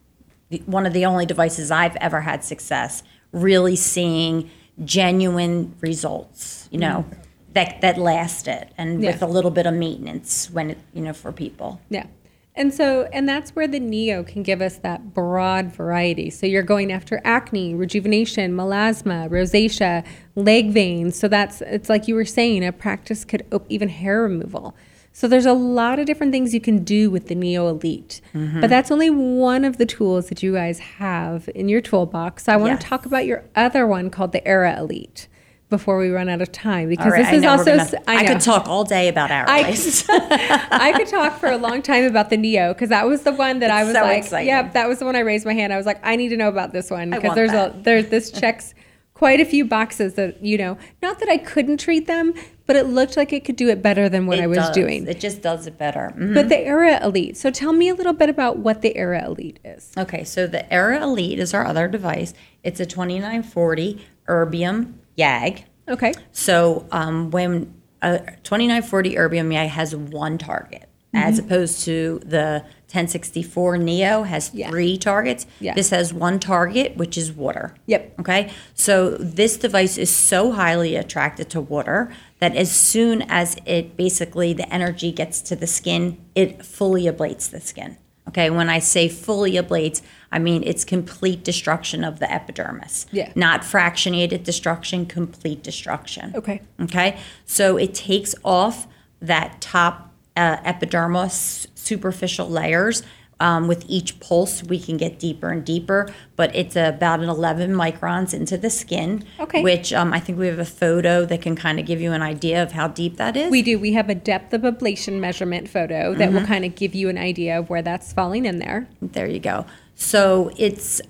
[0.66, 4.50] one of the only devices I've ever had success really seeing
[4.84, 6.68] genuine results.
[6.72, 7.06] You know.
[7.08, 7.20] Mm-hmm.
[7.54, 9.12] That, that lasted and Yeah.
[9.12, 12.08] with a little bit of maintenance when it, you know for people Yeah.
[12.56, 16.32] And so, and that's where the Neo can give us that broad variety.
[16.32, 20.04] So you're going after acne, rejuvenation, melasma, rosacea,
[20.36, 21.16] leg veins.
[21.16, 24.76] So that's, it's like you were saying, a practice could op- even hair removal.
[25.16, 28.20] So there's a lot of different things you can do with the Neo Elite.
[28.34, 28.62] Mm-hmm.
[28.62, 32.46] But that's only one of the tools that you guys have in your toolbox.
[32.46, 32.82] So I want Yes.
[32.82, 35.28] to talk about your other one called the Era Elite
[35.70, 38.34] before we run out of time because right, this I is also gonna- I, know.
[38.34, 40.04] could talk all day about our I lice.
[40.10, 43.60] I could talk for a long time about the Neo because that was the one
[43.60, 44.48] that I was so like, exciting.
[44.48, 45.72] yep, that was the one I raised my hand.
[45.74, 47.76] I was like, I need to know about this one because there's that.
[47.76, 48.74] a there's this checks
[49.14, 50.78] quite a few boxes that you know.
[51.02, 52.34] Not that I couldn't treat them,
[52.66, 54.72] but it looked like it could do it better than what It I was does.
[54.72, 55.08] doing.
[55.08, 56.14] It just does it better.
[56.18, 56.34] Mhm.
[56.34, 57.38] But the Era Elite.
[57.38, 59.92] So tell me a little bit about what the Era Elite is.
[59.98, 62.34] Okay, so the Era Elite is our other device.
[62.64, 65.64] It's a 2940 erbium YAG.
[65.90, 66.14] Okay.
[66.32, 71.46] So um, when a 2940 erbium YAG has one target, as mm-hmm.
[71.46, 74.70] opposed to the 1064 Neo has Yeah.
[74.70, 75.48] three targets.
[75.60, 75.74] Yeah.
[75.74, 77.74] This has one target, which is water.
[77.88, 78.20] Yep.
[78.20, 78.52] Okay.
[78.76, 84.54] So this device is so highly attracted to water that as soon as it basically
[84.54, 87.98] the energy gets to the skin, it fully ablates the skin.
[88.28, 88.50] Okay.
[88.52, 93.08] When I say fully ablates, I mean it's complete destruction of the epidermis.
[93.12, 93.32] Yeah.
[93.36, 96.34] Not fractionated destruction, complete destruction.
[96.36, 96.62] Okay.
[96.82, 97.18] Okay.
[97.46, 98.88] So it takes off
[99.20, 103.04] that top uh, epidermis superficial layers
[103.40, 107.72] Um, with each pulse, we can get deeper and deeper, but it's about an 11
[107.74, 109.26] microns into the skin.
[109.40, 109.62] Okay.
[109.62, 112.22] Which um, I think we have a photo that can kind of give you an
[112.22, 113.52] idea of how deep that is.
[113.52, 113.78] We do.
[113.80, 116.36] We have a depth of ablation measurement photo that Mm-hmm.
[116.38, 118.88] will kind of give you an idea of where that's falling in there.
[119.02, 119.66] There you go.
[119.96, 121.02] So it's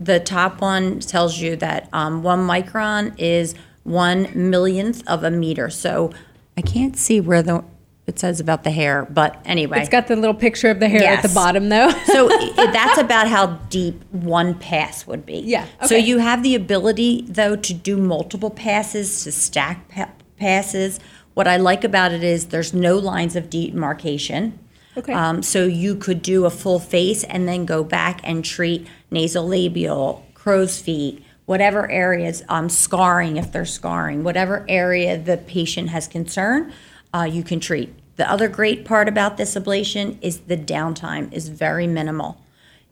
[0.00, 3.54] the top one tells you that um, one micron is
[3.84, 5.70] one millionth of a meter.
[5.70, 6.10] So
[6.56, 7.62] I can't see where the
[8.08, 9.80] it says about the hair, but anyway.
[9.80, 11.90] It's got the little picture of the hair at the bottom, though.
[12.06, 15.40] so i- that's about how deep one pass would be.
[15.40, 20.98] Yeah, So you have the ability though to do multiple passes to stack pa- passes.
[21.34, 24.58] What I like about it is there's no lines of demarcation.
[24.96, 25.12] Okay.
[25.12, 30.22] Um, so you could do a full face and then go back and treat nasolabial,
[30.34, 36.72] crow's feet, whatever areas, um, scarring if they're scarring, whatever area the patient has concern,
[37.14, 37.94] uh, you can treat.
[38.18, 42.42] The other great part about this ablation is the downtime is very minimal.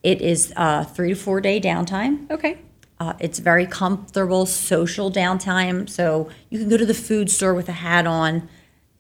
[0.05, 2.31] It is uh, three to four day downtime.
[2.31, 2.59] okay.
[2.99, 5.91] Uh, it's very comfortable social downtime.
[5.91, 8.49] So you can go to the food store with a hat on.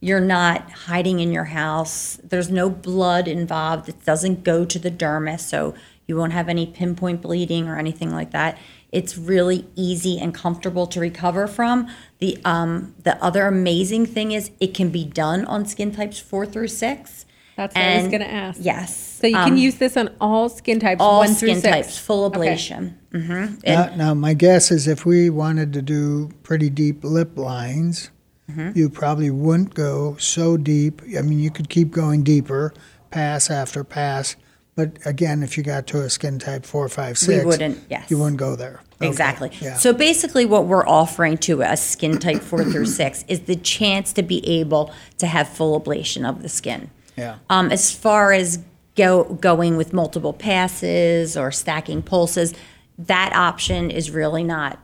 [0.01, 2.19] You're not hiding in your house.
[2.23, 3.89] There's no blood involved.
[3.89, 5.75] It doesn't go to the dermis, so
[6.07, 8.59] you won't have any pinpoint bleeding or anything like that.
[8.99, 11.77] It's really easy and comfortable to recover from.
[12.19, 16.47] The um, the other amazing thing is it can be done on skin types four
[16.47, 17.27] through six.
[17.57, 18.59] That's what I was going to ask.
[18.63, 18.95] Yes.
[19.21, 21.73] So you can um, use this on all skin types, all one through skin six.
[21.77, 22.39] types, full Okay.
[22.39, 22.83] ablation.
[23.13, 28.11] hmm Now, now, my guess is if we wanted to do pretty deep lip lines,
[28.51, 28.79] Mm-hmm.
[28.79, 31.03] you probably wouldn't go so deep.
[31.19, 32.73] I mean, you could keep going deeper,
[33.11, 34.37] pass after pass.
[34.77, 38.11] But again, if you got to a skin type four, five, six, we wouldn't, yes.
[38.11, 38.83] you wouldn't go there.
[39.01, 39.51] Okay, Exactly.
[39.61, 39.77] Yeah.
[39.77, 44.13] So basically, what we're offering to a skin type four through six is the chance
[44.13, 46.91] to be able to have full ablation of the skin.
[47.17, 47.39] yeah.
[47.49, 48.63] Um, as far as
[48.97, 52.55] go going with multiple passes or stacking pulses,
[52.99, 54.79] that option is really not,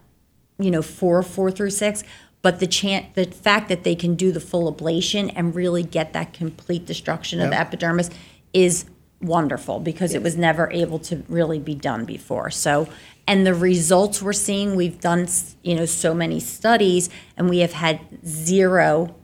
[0.59, 2.03] you know, for four through six.
[2.41, 6.15] But the chance, the fact that they can do the full ablation and really get
[6.15, 8.11] that complete destruction of the epidermis
[8.53, 8.85] is
[9.23, 12.51] wonderful because it was never able to really be done before.
[12.51, 12.89] So,
[13.27, 15.29] and the results we're seeing, we've done,
[15.63, 19.15] you know, so many studies and we have had zero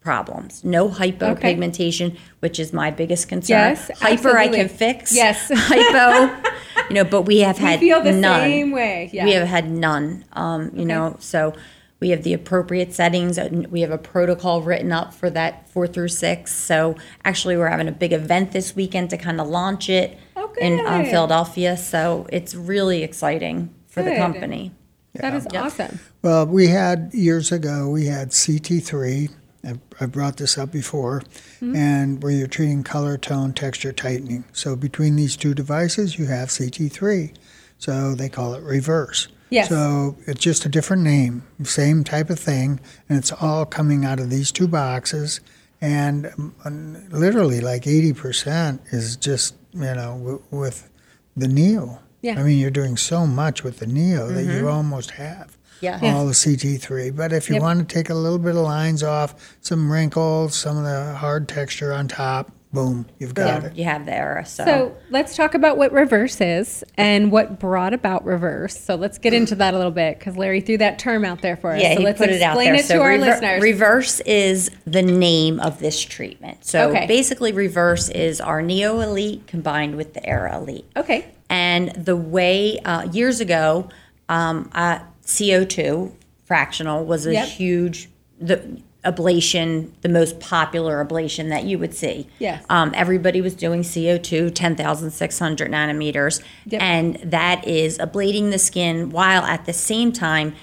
[0.00, 0.64] problems.
[0.64, 3.58] No hypopigmentation, which is my biggest concern.
[3.76, 5.14] Yes, Hyper I can fix.
[5.14, 5.48] Yes.
[5.54, 6.50] Hypo,
[6.88, 8.40] you know, but we have We had feel the none.
[8.40, 9.10] same way.
[9.12, 9.24] Yeah.
[9.24, 10.24] We have had none.
[10.32, 11.54] Um, you know, so
[12.02, 13.38] we have the appropriate settings.
[13.38, 16.52] and We have a protocol written up for that four through six.
[16.52, 20.52] So actually, we're having a big event this weekend to kind of launch it Oh,
[20.60, 21.04] in um.
[21.04, 21.76] Philadelphia.
[21.76, 24.18] So it's really exciting for the Good.
[24.18, 24.72] company.
[25.14, 26.00] that is awesome.
[26.22, 29.30] Well, we had years ago, we had CT3.
[29.64, 31.22] I, I brought this up before,
[31.60, 31.76] Mm-hmm.
[31.76, 34.42] and where you're treating color, tone, texture tightening.
[34.52, 37.32] So between these two devices, you have CT3.
[37.78, 39.28] So they call it reverse.
[39.52, 39.68] Yes.
[39.68, 44.18] So it's just a different name, same type of thing, and it's all coming out
[44.20, 45.40] of these two boxes.
[45.80, 46.32] And
[46.64, 50.88] um, literally, like 80% is just, you know, w- with
[51.36, 52.00] the Neo.
[52.20, 52.38] Yeah.
[52.38, 55.98] I mean, you're doing so much with the Neo that you almost have Yeah.
[56.02, 57.10] all the CT3.
[57.10, 57.62] But if you Yep.
[57.62, 61.48] want to take a little bit of lines off, some wrinkles, some of the hard
[61.48, 63.76] texture on top, boom, you've got Yeah, it.
[63.76, 64.46] you have the era.
[64.46, 68.78] So, So let's talk about what reverse is and what brought about reverse.
[68.78, 71.56] So let's get into that a little bit because Larry threw that term out there
[71.56, 71.82] for us.
[71.82, 72.74] yeah, so he let's put it out there.
[72.74, 73.62] it so to our listeners.
[73.62, 76.64] reverse is the name of this treatment.
[76.64, 77.06] So Okay.
[77.06, 80.86] basically, reverse is our Neo Elite combined with the Era Elite.
[80.96, 81.26] okay.
[81.50, 83.88] And the way uh, years ago,
[84.30, 86.12] um, uh, CO2
[86.46, 87.46] fractional was a Yep.
[87.48, 88.08] huge
[88.40, 88.60] the
[89.04, 92.28] ablation, the most popular ablation that you would see.
[92.38, 92.64] Yes.
[92.70, 96.82] Um, everybody was doing CO2, 10,600 nanometers, Yep.
[96.82, 100.54] and that is ablating the skin while at the same time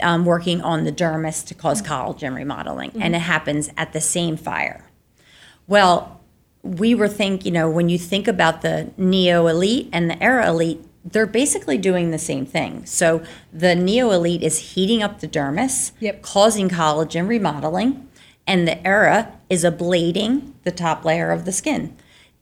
[0.00, 4.36] um, working on the dermis to cause collagen remodeling, and it happens at the same
[4.36, 4.84] fire.
[5.66, 6.20] Well,
[6.62, 10.48] we were think, you know, when you think about the Neo Elite and the Era
[10.50, 12.84] Elite, they're basically doing the same thing.
[12.86, 16.22] So the Neo Elite is heating up the dermis, Yep.
[16.22, 18.08] causing collagen remodeling,
[18.46, 21.96] and the Era is ablating the top layer of the skin.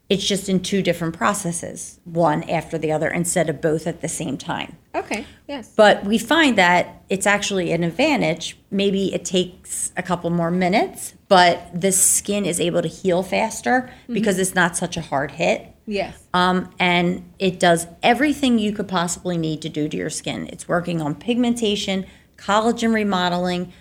[0.09, 4.09] It's just in two different processes, one after the other, instead of both at the
[4.09, 4.77] same time.
[4.95, 5.27] Okay.
[5.47, 5.71] Yes.
[5.77, 8.57] But we find that it's actually an advantage.
[8.71, 13.91] Maybe it takes a couple more minutes, but the skin is able to heal faster
[14.05, 14.15] mm-hmm.
[14.15, 15.75] because it's not such a hard hit.
[15.89, 16.23] Yes.
[16.33, 20.49] Um, and it does everything you could possibly need to do to your skin.
[20.53, 23.73] It's working on pigmentation, collagen remodeling,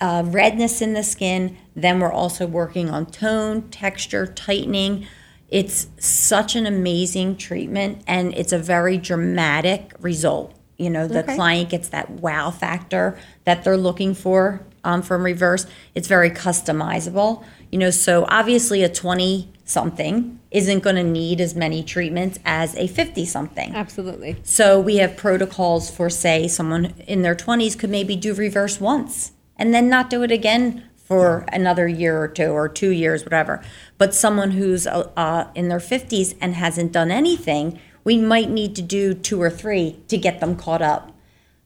[0.00, 1.56] uh, redness in the skin.
[1.74, 5.06] Then we're also working on tone, texture, tightening.
[5.48, 10.52] it's such an amazing treatment and it's a very dramatic result.
[10.76, 11.36] You know, the Okay.
[11.36, 15.66] client gets that wow factor that they're looking for um, from reverse.
[15.94, 17.44] It's very customizable.
[17.70, 22.74] You know, so obviously a 20 something isn't going to need as many treatments as
[22.76, 23.74] a 50 something.
[23.74, 24.36] Absolutely.
[24.44, 29.32] So we have protocols for, say, someone in their 20s could maybe do reverse once
[29.56, 33.62] and then not do it again for another year or two or two years, whatever.
[33.98, 38.74] But someone who's uh, uh, in their 50s and hasn't done anything, we might need
[38.76, 41.12] to do two or three to get them caught up.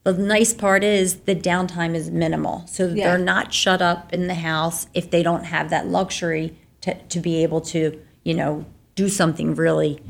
[0.04, 2.64] The nice part is the downtime is minimal.
[2.66, 3.08] So Yeah.
[3.08, 7.20] they're not shut up in the house if they don't have that luxury to, to
[7.20, 10.00] be able to, you know, do something really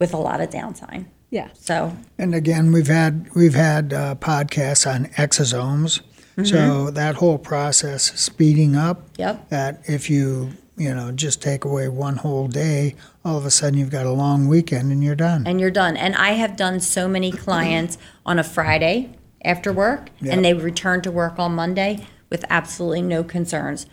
[0.00, 1.06] with a lot of downtime.
[1.30, 1.48] Yeah.
[1.54, 6.00] So And again, we've had we've had uh, podcasts on exosomes,
[6.44, 9.08] so that whole process speeding up.
[9.18, 9.48] Yep.
[9.50, 13.78] That if you you know just take away one whole day, all of a sudden
[13.78, 15.46] you've got a long weekend and you're done.
[15.46, 15.96] and you're done.
[15.96, 19.10] And I have done so many clients on a Friday
[19.44, 20.32] after work, Yep.
[20.34, 23.86] and they return to work on Monday with absolutely no concerns.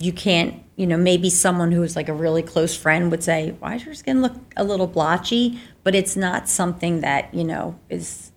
[0.00, 3.54] You can't, you know, maybe someone who is like a really close friend would say,
[3.58, 7.74] "Why does your skin look a little blotchy?" But it's not something that you know
[7.88, 8.27] is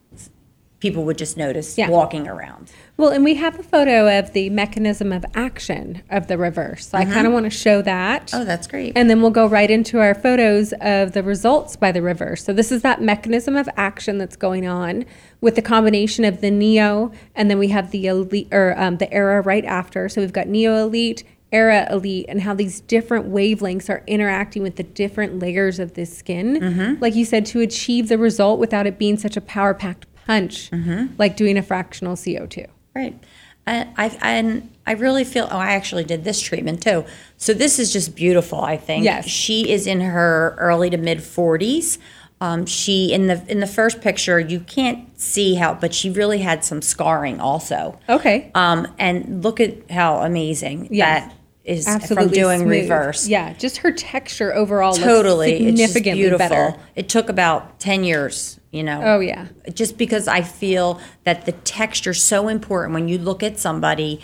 [0.82, 1.90] people would just notice Yeah.
[1.90, 2.72] walking around.
[2.98, 6.88] Well, and we have a photo of the mechanism of action of the reverse.
[6.90, 8.32] So I kind of want to show that.
[8.34, 8.94] Oh, that's great.
[8.96, 12.44] And then we'll go right into our photos of the results by the reverse.
[12.44, 15.06] So this is that mechanism of action that's going on
[15.40, 19.12] with the combination of the Neo, and then we have the elite or um, the
[19.14, 20.10] Era right after.
[20.10, 24.78] So we've got Neo Elite, Era Elite, and how these different wavelengths are interacting with
[24.78, 26.98] the different layers of the skin.
[27.02, 30.70] Like you said, to achieve the result without it being such a power packed punch,
[31.18, 32.66] like doing a fractional CO two.
[32.96, 33.22] Right.
[33.66, 37.06] And I and I really feel oh I actually did this treatment too.
[37.38, 39.04] So this is just beautiful, I think.
[39.06, 39.28] Yes.
[39.28, 41.98] She is in her early to mid 40s.
[42.42, 46.40] Um, she in the in the first picture you can't see how but she really
[46.40, 48.00] had some scarring also.
[48.10, 48.50] Okay.
[48.56, 51.26] Um, and look at how amazing Yes.
[51.28, 52.72] that is Absolutely from doing smooth.
[52.90, 53.28] reverse.
[53.28, 55.52] Yeah, just her texture overall Totally.
[55.52, 56.50] looks It's significantly beautiful.
[56.50, 56.76] better.
[56.96, 59.02] It took about 10 years, you know.
[59.04, 59.48] Oh yeah.
[59.74, 64.22] just because I feel that the texture is so important when you look at somebody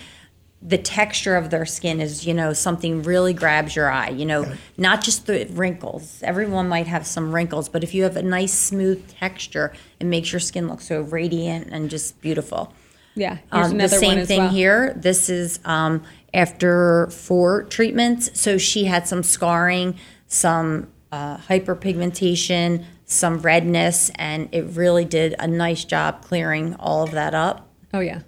[0.59, 4.51] the texture of their skin is you know something really grabs your eye you know
[4.75, 8.53] not just the wrinkles everyone might have some wrinkles but if you have a nice
[8.53, 12.73] smooth texture it makes your skin look so radiant and just beautiful
[13.13, 13.37] Yeah.
[13.51, 14.49] Here's um, the same one as thing well.
[14.49, 14.93] here.
[14.95, 18.39] This is um, after four treatments.
[18.39, 25.47] So she had some scarring, some uh, hyperpigmentation, some redness, and it really did a
[25.47, 27.67] nice job clearing all of that up.
[27.93, 28.21] Oh yeah.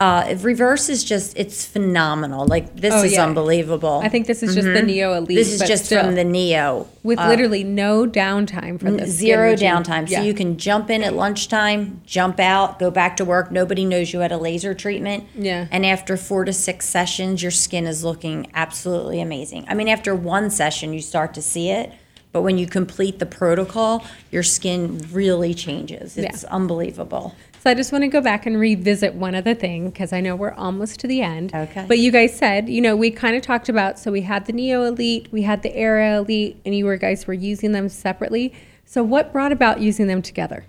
[0.00, 2.46] Uh, reverse is just, it's phenomenal.
[2.46, 3.24] Like, this Oh, is yeah.
[3.24, 4.00] unbelievable.
[4.02, 5.28] I think this is just the Neo Elite.
[5.28, 5.34] Mm-hmm.
[5.36, 6.88] this is just still, from the Neo.
[7.04, 9.08] with uh, literally no downtime for this.
[9.10, 10.10] zero downtime.
[10.10, 10.18] Yeah.
[10.18, 13.52] So you can jump in at lunchtime, jump out, go back to work.
[13.52, 15.24] Nobody knows you had a laser treatment.
[15.36, 15.68] Yeah.
[15.70, 19.64] And after four to six sessions, your skin is looking absolutely amazing.
[19.68, 21.92] I mean, after one session, you start to see it.
[22.34, 26.18] But when you complete the protocol, your skin really changes.
[26.18, 27.36] It's unbelievable.
[27.60, 30.34] So I just want to go back and revisit one other thing because I know
[30.34, 31.54] we're almost to the end.
[31.54, 31.84] Okay.
[31.86, 34.52] But you guys said, you know, we kind of talked about so we had the
[34.52, 38.52] Neo Elite, we had the Era Elite, and you were guys were using them separately.
[38.84, 40.64] So what brought about using them together?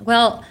[0.00, 0.42] Well,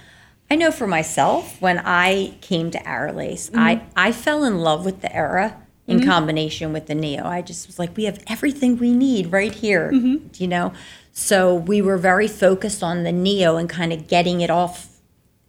[0.52, 3.90] I know for myself, when I came to Aerolase, I, mm-hmm.
[3.96, 7.26] I fell in love with the Era in combination with the Neo.
[7.26, 10.72] I just was like, we have everything we need right here, you know?
[11.12, 14.88] So we were very focused on the Neo and kind of getting it off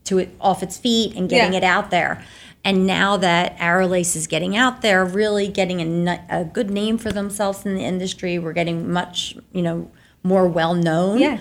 [0.04, 1.58] to it off its feet and getting Yeah.
[1.58, 2.24] it out there.
[2.64, 7.10] And now that Aerolase is getting out there, really getting a, a good name for
[7.12, 9.90] themselves in the industry, we're getting much, you know,
[10.22, 11.40] more well known Yes.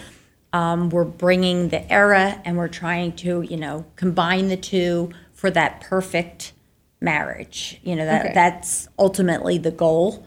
[0.53, 5.51] um, we're bringing the era and we're trying to you know combine the two for
[5.51, 6.53] that perfect
[7.01, 8.33] marriage you know that Okay.
[8.33, 10.25] that's ultimately the goal.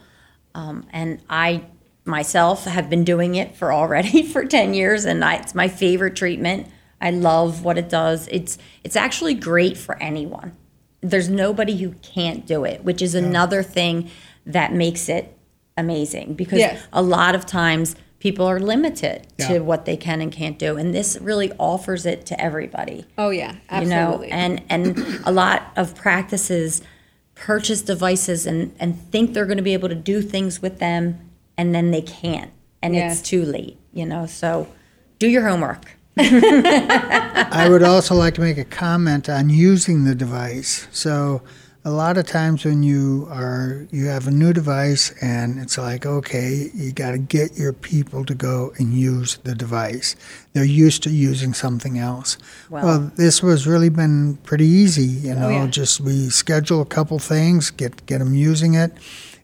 [0.55, 1.63] Um, and i
[2.05, 6.15] myself have been doing it for already for 10 years and I, it's my favorite
[6.17, 6.67] treatment.
[6.99, 8.27] I love what it does.
[8.31, 10.55] It's it's actually great for anyone.
[11.01, 14.09] There's nobody who can't do it which is another thing
[14.45, 15.37] that makes it
[15.77, 16.83] amazing because Yes.
[16.91, 19.47] a lot of times people are limited Yeah.
[19.49, 23.31] to what they can and can't do and this really offers it to everybody Oh
[23.31, 26.81] yeah, you know and and a lot of practices
[27.35, 31.03] purchase devices and and think they're going to be able to do things with them
[31.57, 32.51] and then they can't
[32.81, 33.19] and Yes.
[33.19, 34.67] it's too late you know so
[35.19, 35.83] do your homework
[36.17, 40.87] I would also like to make a comment on using the device.
[40.91, 41.41] So,
[41.85, 46.05] a lot of times when you are you have a new device and it's like
[46.05, 50.15] okay you got to get your people to go and use the device
[50.53, 52.37] they're used to using something else
[52.69, 55.67] Well- well this was really been pretty easy you know yeah.
[55.67, 58.93] just we schedule a couple things get get them using it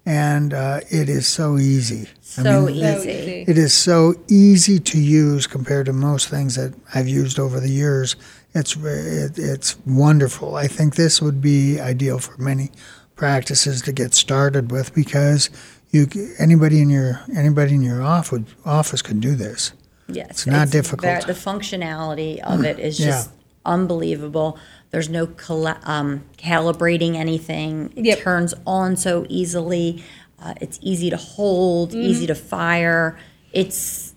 [0.06, 3.10] and uh, it is so easy So So easy.
[3.12, 3.46] easy.
[3.48, 7.70] it is so easy to use compared to most things that I've used over the
[7.70, 8.16] years.
[8.54, 10.56] It's it, it's wonderful.
[10.56, 12.72] I think this would be ideal for many
[13.16, 15.50] practices to get started with because
[15.92, 16.08] you
[16.40, 19.74] anybody in your anybody in your office office could do this.
[20.08, 21.02] Yes, It's not difficult.
[21.24, 23.08] ver- the functionality of it is Yeah.
[23.08, 23.30] just
[23.66, 24.58] unbelievable.
[24.90, 27.94] There's no cala- um, calibrating anything.
[27.96, 28.20] It Yep.
[28.20, 30.04] turns on so easily.
[30.42, 32.02] Uh, it's easy to hold, Mm-hmm.
[32.02, 33.20] easy to fire.
[33.54, 34.09] It's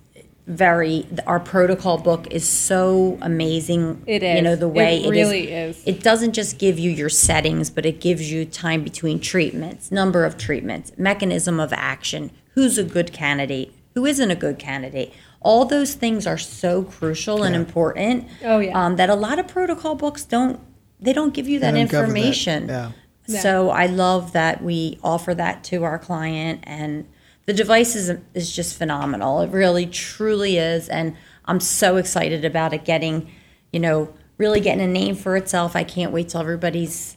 [0.47, 1.07] very.
[1.26, 4.03] Our protocol book is so amazing.
[4.07, 4.36] It is.
[4.36, 5.82] You know the way It really is.
[5.86, 10.24] It doesn't just give you your settings, but it gives you time between treatments, number
[10.24, 15.12] of treatments, mechanism of action, who's a good candidate, who isn't a good candidate.
[15.40, 18.28] All those things are so crucial and important.
[18.45, 18.80] Oh, yeah.
[18.80, 20.61] Um, that a lot of protocol books don't.
[21.01, 22.68] They don't give you that don't that, information.
[22.68, 22.93] yeah.
[23.40, 27.07] So I love that we offer that to our client, and
[27.47, 29.40] the device is, is just phenomenal.
[29.40, 33.30] It really, truly is, and I'm so excited about it getting,
[33.72, 35.74] you know, really getting a name for itself.
[35.76, 37.16] I can't wait till everybody's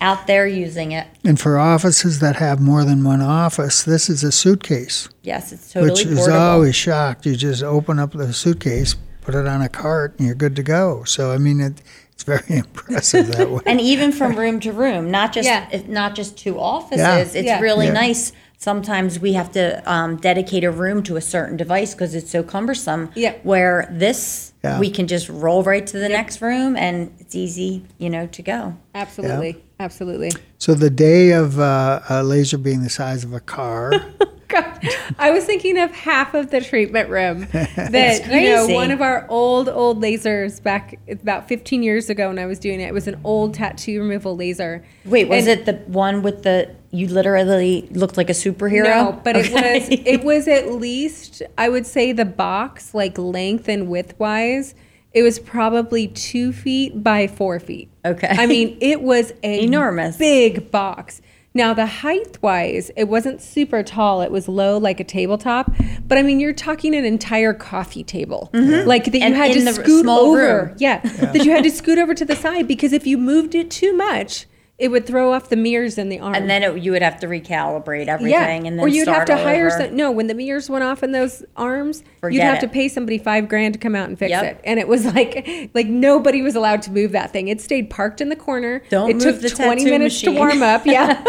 [0.00, 1.06] out there using it.
[1.24, 5.72] And for offices that have more than one office, this is a suitcase, Yes, it's
[5.72, 7.26] totally which is always shocked.
[7.26, 10.62] You just open up the suitcase, put it on a cart, and you're good to
[10.64, 11.04] go.
[11.04, 11.80] So I mean, it,
[12.12, 13.60] it's very impressive that way.
[13.66, 15.82] and even from room to room, not just Yeah.
[15.86, 16.98] not just two offices.
[16.98, 17.18] Yeah.
[17.18, 17.60] It's Yeah.
[17.60, 17.92] really Yeah.
[17.92, 18.32] nice.
[18.58, 22.42] Sometimes we have to um, dedicate a room to a certain device because it's so
[22.42, 23.10] cumbersome.
[23.14, 23.34] Yeah.
[23.42, 24.80] Where this, Yeah.
[24.80, 28.42] we can just roll right to the next room, and it's easy, you know, to
[28.42, 28.76] go.
[28.94, 29.62] Absolutely.
[29.80, 30.30] Absolutely.
[30.58, 33.92] So the day of uh, a laser being the size of a car.
[34.48, 34.86] God,
[35.18, 39.26] I was thinking of half of the treatment room that you know one of our
[39.28, 42.84] old old lasers back about 15 years ago when I was doing it.
[42.84, 44.84] It was an old tattoo removal laser.
[45.06, 48.84] Wait, was And- it the one with the you literally looked like a superhero?
[48.84, 53.68] No, but it was it was at least I would say the box like length
[53.68, 54.74] and width wise,
[55.12, 57.90] it was probably two feet by four feet.
[58.04, 58.28] Okay.
[58.30, 60.16] I mean it was a Enormous.
[60.16, 61.20] big box.
[61.56, 64.22] Now the height wise, it wasn't super tall.
[64.22, 65.70] It was low like a tabletop,
[66.06, 68.88] but I mean you're talking an entire coffee table, mm-hmm.
[68.88, 70.66] like that you And had to scoot over.
[70.66, 70.76] room.
[70.78, 73.70] Yeah, that you had to scoot over to the side because if you moved it
[73.70, 76.34] too much, it would throw off the mirrors in the arm.
[76.34, 78.32] and then it, you would have to recalibrate everything,
[78.64, 79.94] Yeah, and then or you'd have to hire some.
[79.94, 82.60] No, when the mirrors went off in those arms, you'd have it.
[82.62, 84.44] to pay somebody five grand to come out and fix Yep.
[84.44, 84.60] it.
[84.64, 87.46] And it was like, like nobody was allowed to move that thing.
[87.46, 88.82] It stayed parked in the corner.
[88.90, 90.34] Don't it move took the twenty minutes machine.
[90.34, 90.84] to warm up.
[90.86, 91.22] Yeah.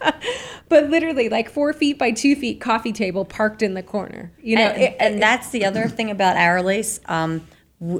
[0.68, 4.32] but literally, like four feet by two feet, coffee table parked in the corner.
[4.42, 6.98] You know, and, it- and that's the other thing about Aerolase.
[7.08, 7.46] Um,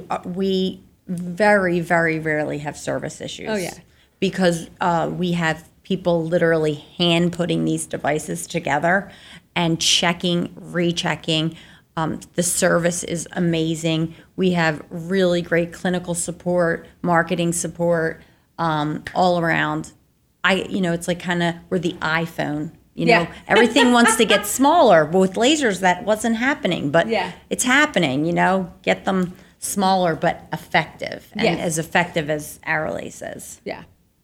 [0.09, 3.47] uh, we very, very rarely have service issues.
[3.49, 3.73] Oh, yeah.
[4.21, 9.11] Because uh, we have people literally hand putting these devices together
[9.55, 11.57] and checking, rechecking.
[11.97, 14.15] Um, the service is amazing.
[14.37, 18.21] We have really great clinical support, marketing support,
[18.57, 19.91] um, all around.
[20.43, 22.71] I, you know, it's like kind of we're the iPhone.
[22.93, 23.33] You know, Yeah.
[23.47, 25.03] everything wants to get smaller.
[25.05, 26.91] But with lasers, that wasn't happening.
[26.91, 27.31] But Yeah.
[27.49, 28.25] it's happening.
[28.25, 31.59] You know, get them smaller but effective, and Yes.
[31.59, 33.61] as effective as Aerolase is.
[33.65, 33.83] yeah,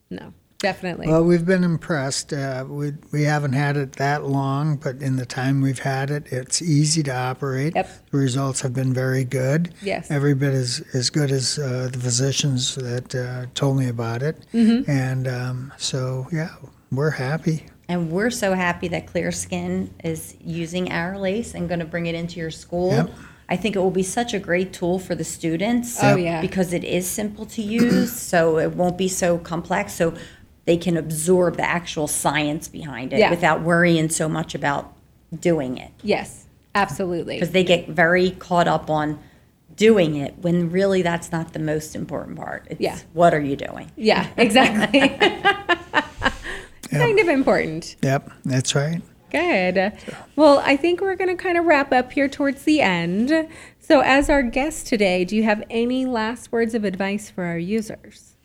[0.10, 1.08] no, definitely.
[1.08, 2.34] Well, we've been impressed.
[2.34, 6.28] Uh, we, we haven't had it that long, but in the time we've had it,
[6.32, 7.74] it's easy to operate.
[7.76, 7.89] Yep.
[8.12, 9.74] The results have been very good.
[9.82, 10.10] Yes.
[10.12, 14.45] Every bit as, as good as uh, the physicians that uh, told me about it.
[14.53, 14.89] Mm-hmm.
[14.89, 16.55] And um, so, yeah,
[16.91, 17.66] we're happy.
[17.89, 22.16] And we're so happy that Clear Skin is using Aerolase and going to bring it
[22.16, 22.91] into your school.
[22.91, 23.12] Yep.
[23.50, 25.98] I think it will be such a great tool for the students.
[26.04, 26.41] Oh, yeah.
[26.41, 29.93] Because it is simple to use, so it won't be so complex.
[29.93, 30.14] So
[30.66, 33.30] they can absorb the actual science behind it Yeah.
[33.30, 34.93] without worrying so much about
[35.39, 35.91] doing it.
[36.04, 36.45] yes,
[36.76, 37.36] absolutely.
[37.36, 39.18] Because they get very caught up on
[39.76, 42.66] doing it when really that's not the most important part.
[42.70, 42.98] It's Yeah.
[43.14, 43.91] what are you doing?
[43.95, 45.00] Yeah, exactly.
[46.91, 47.95] kind of important.
[48.02, 49.02] Yep, that's right.
[49.32, 49.93] Good.
[50.36, 53.49] Well, I think we're going to kind of wrap up here towards the end.
[53.80, 57.57] So, as our guest today, do you have any last words of advice for our
[57.57, 58.36] users?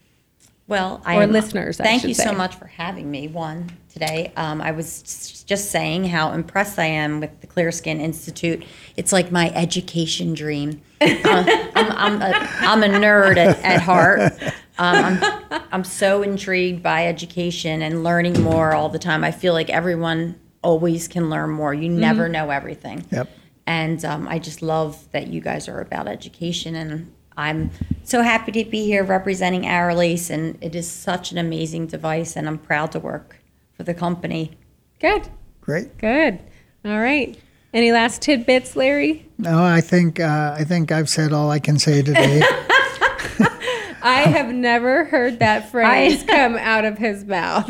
[0.68, 3.28] Well, I Or am- listeners, I Thank you so much for having me.
[3.28, 8.00] One today, um, I was just saying how impressed I am with the Clear Skin
[8.00, 8.64] Institute.
[8.96, 10.80] It's like my education dream.
[11.00, 14.32] Uh, I'm, I'm, a, I'm a nerd at, at heart,
[14.78, 15.18] Um,
[15.50, 19.22] I'm, I'm so intrigued by education and learning more all the time.
[19.24, 21.74] I feel like everyone always can learn more.
[21.74, 23.04] You never know everything.
[23.10, 23.28] Yep.
[23.66, 26.74] And um, I just love that you guys are about education.
[26.74, 27.70] And I'm
[28.04, 30.30] so happy to be here representing Aerolase.
[30.30, 32.36] And it is such an amazing device.
[32.36, 33.38] And I'm proud to work
[33.76, 34.52] for the company.
[34.98, 35.28] Good.
[35.60, 35.96] Great.
[35.98, 36.40] Good.
[36.84, 37.38] All right.
[37.72, 39.26] Any last tidbits, Larry?
[39.38, 42.42] No, I think uh, I think I've said all I can say today.
[44.02, 47.68] I have never heard that phrase come out of his mouth.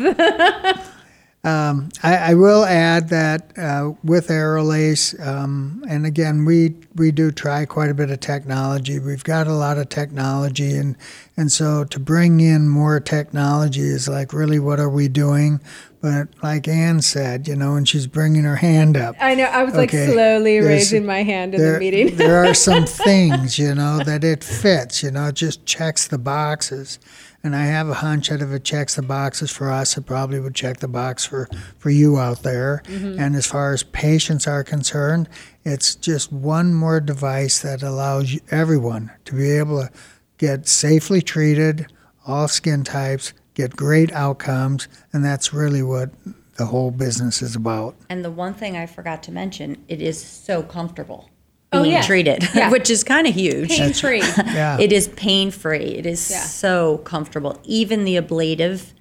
[1.43, 7.65] I, I will add that uh, with Aerolase, um, and again, we we do try
[7.65, 8.99] quite a bit of technology.
[8.99, 10.95] We've got a lot of technology, and
[11.35, 15.59] and so to bring in more technology is like really what are we doing?
[16.01, 19.15] But like Ann said, you know, and she's bringing her hand up.
[19.21, 19.45] I know.
[19.45, 22.17] I was like slowly raising my hand in there, the meeting.
[22.17, 26.17] there are some things, you know, that it fits, you know, it just checks the
[26.17, 26.99] boxes.
[27.43, 30.39] And I have a hunch that if it checks the boxes for us, it probably
[30.39, 32.81] would check the box for, for you out there.
[32.85, 33.19] Mm-hmm.
[33.19, 35.27] And as far as patients are concerned,
[35.65, 39.91] it's just one more device that allows everyone to be able to
[40.37, 41.87] get safely treated,
[42.25, 44.87] all skin types, get great outcomes.
[45.11, 46.11] And that's really what
[46.55, 47.95] the whole business is about.
[48.09, 51.29] And the one thing I forgot to mention, it is so comfortable
[51.73, 52.05] Oh, being yes.
[52.05, 52.69] treated, Yeah.
[52.69, 53.69] which is kind of huge.
[53.69, 54.19] Pain free.
[54.45, 54.77] Yeah.
[54.79, 55.95] It is pain free.
[55.97, 56.39] It is Yeah.
[56.41, 57.59] so comfortable.
[57.63, 58.93] Even the ablative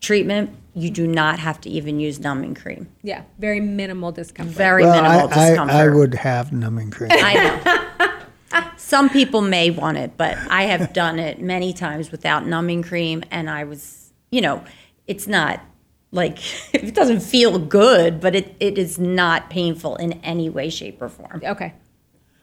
[0.00, 2.88] treatment, you do not have to even use numbing cream.
[3.02, 3.22] yeah.
[3.38, 4.54] Very minimal discomfort.
[4.56, 5.74] Very Well, minimal I, discomfort.
[5.74, 7.10] I, I would have numbing cream.
[7.12, 8.62] I know.
[8.76, 13.22] Some people may want it, but I have done it many times without numbing cream,
[13.30, 14.64] and I was, you know,
[15.06, 15.60] it's not
[16.10, 16.38] like
[16.74, 21.08] it doesn't feel good, but it, it is not painful in any way, shape, or
[21.10, 21.42] form.
[21.44, 21.74] Okay.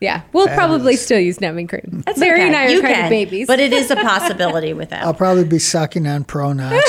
[0.02, 0.24] Yeah.
[0.34, 2.04] We'll probably still use numbing cream.
[2.06, 2.48] That's Larry okay.
[2.48, 3.48] and I are you kind can, of babies.
[3.48, 5.04] but it is a possibility without.
[5.04, 6.82] I'll probably be sucking on Pronox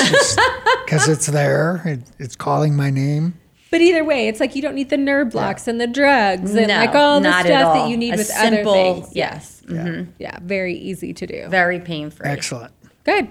[0.85, 1.81] because it's there.
[1.85, 3.39] It, it's calling my name.
[3.69, 6.67] But either way, it's like you don't need the nerve blocks and the drugs and
[6.67, 7.73] no, like all the stuff all.
[7.73, 9.15] that you need A with simple, other things.
[9.15, 10.07] Yes, mhm.
[10.19, 11.47] Yeah, very easy to do.
[11.49, 12.29] very pain free.
[12.29, 12.71] Excellent.
[13.03, 13.27] Good.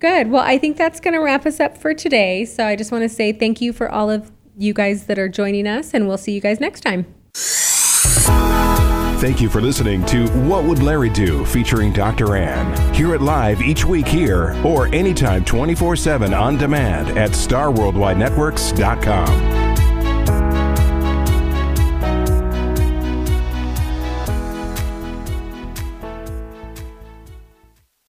[0.00, 0.30] Good.
[0.30, 2.44] Well, I think that's going to wrap us up for today.
[2.44, 5.28] So I just want to say thank you for all of you guys that are
[5.28, 7.06] joining us, and we'll see you guys next time.
[9.18, 12.36] Thank you for listening to What Would Larry Do featuring Dr.
[12.36, 12.94] Ann.
[12.94, 19.57] Hear it live each week here or anytime 24 7 on demand at starworldwidenetworks.com.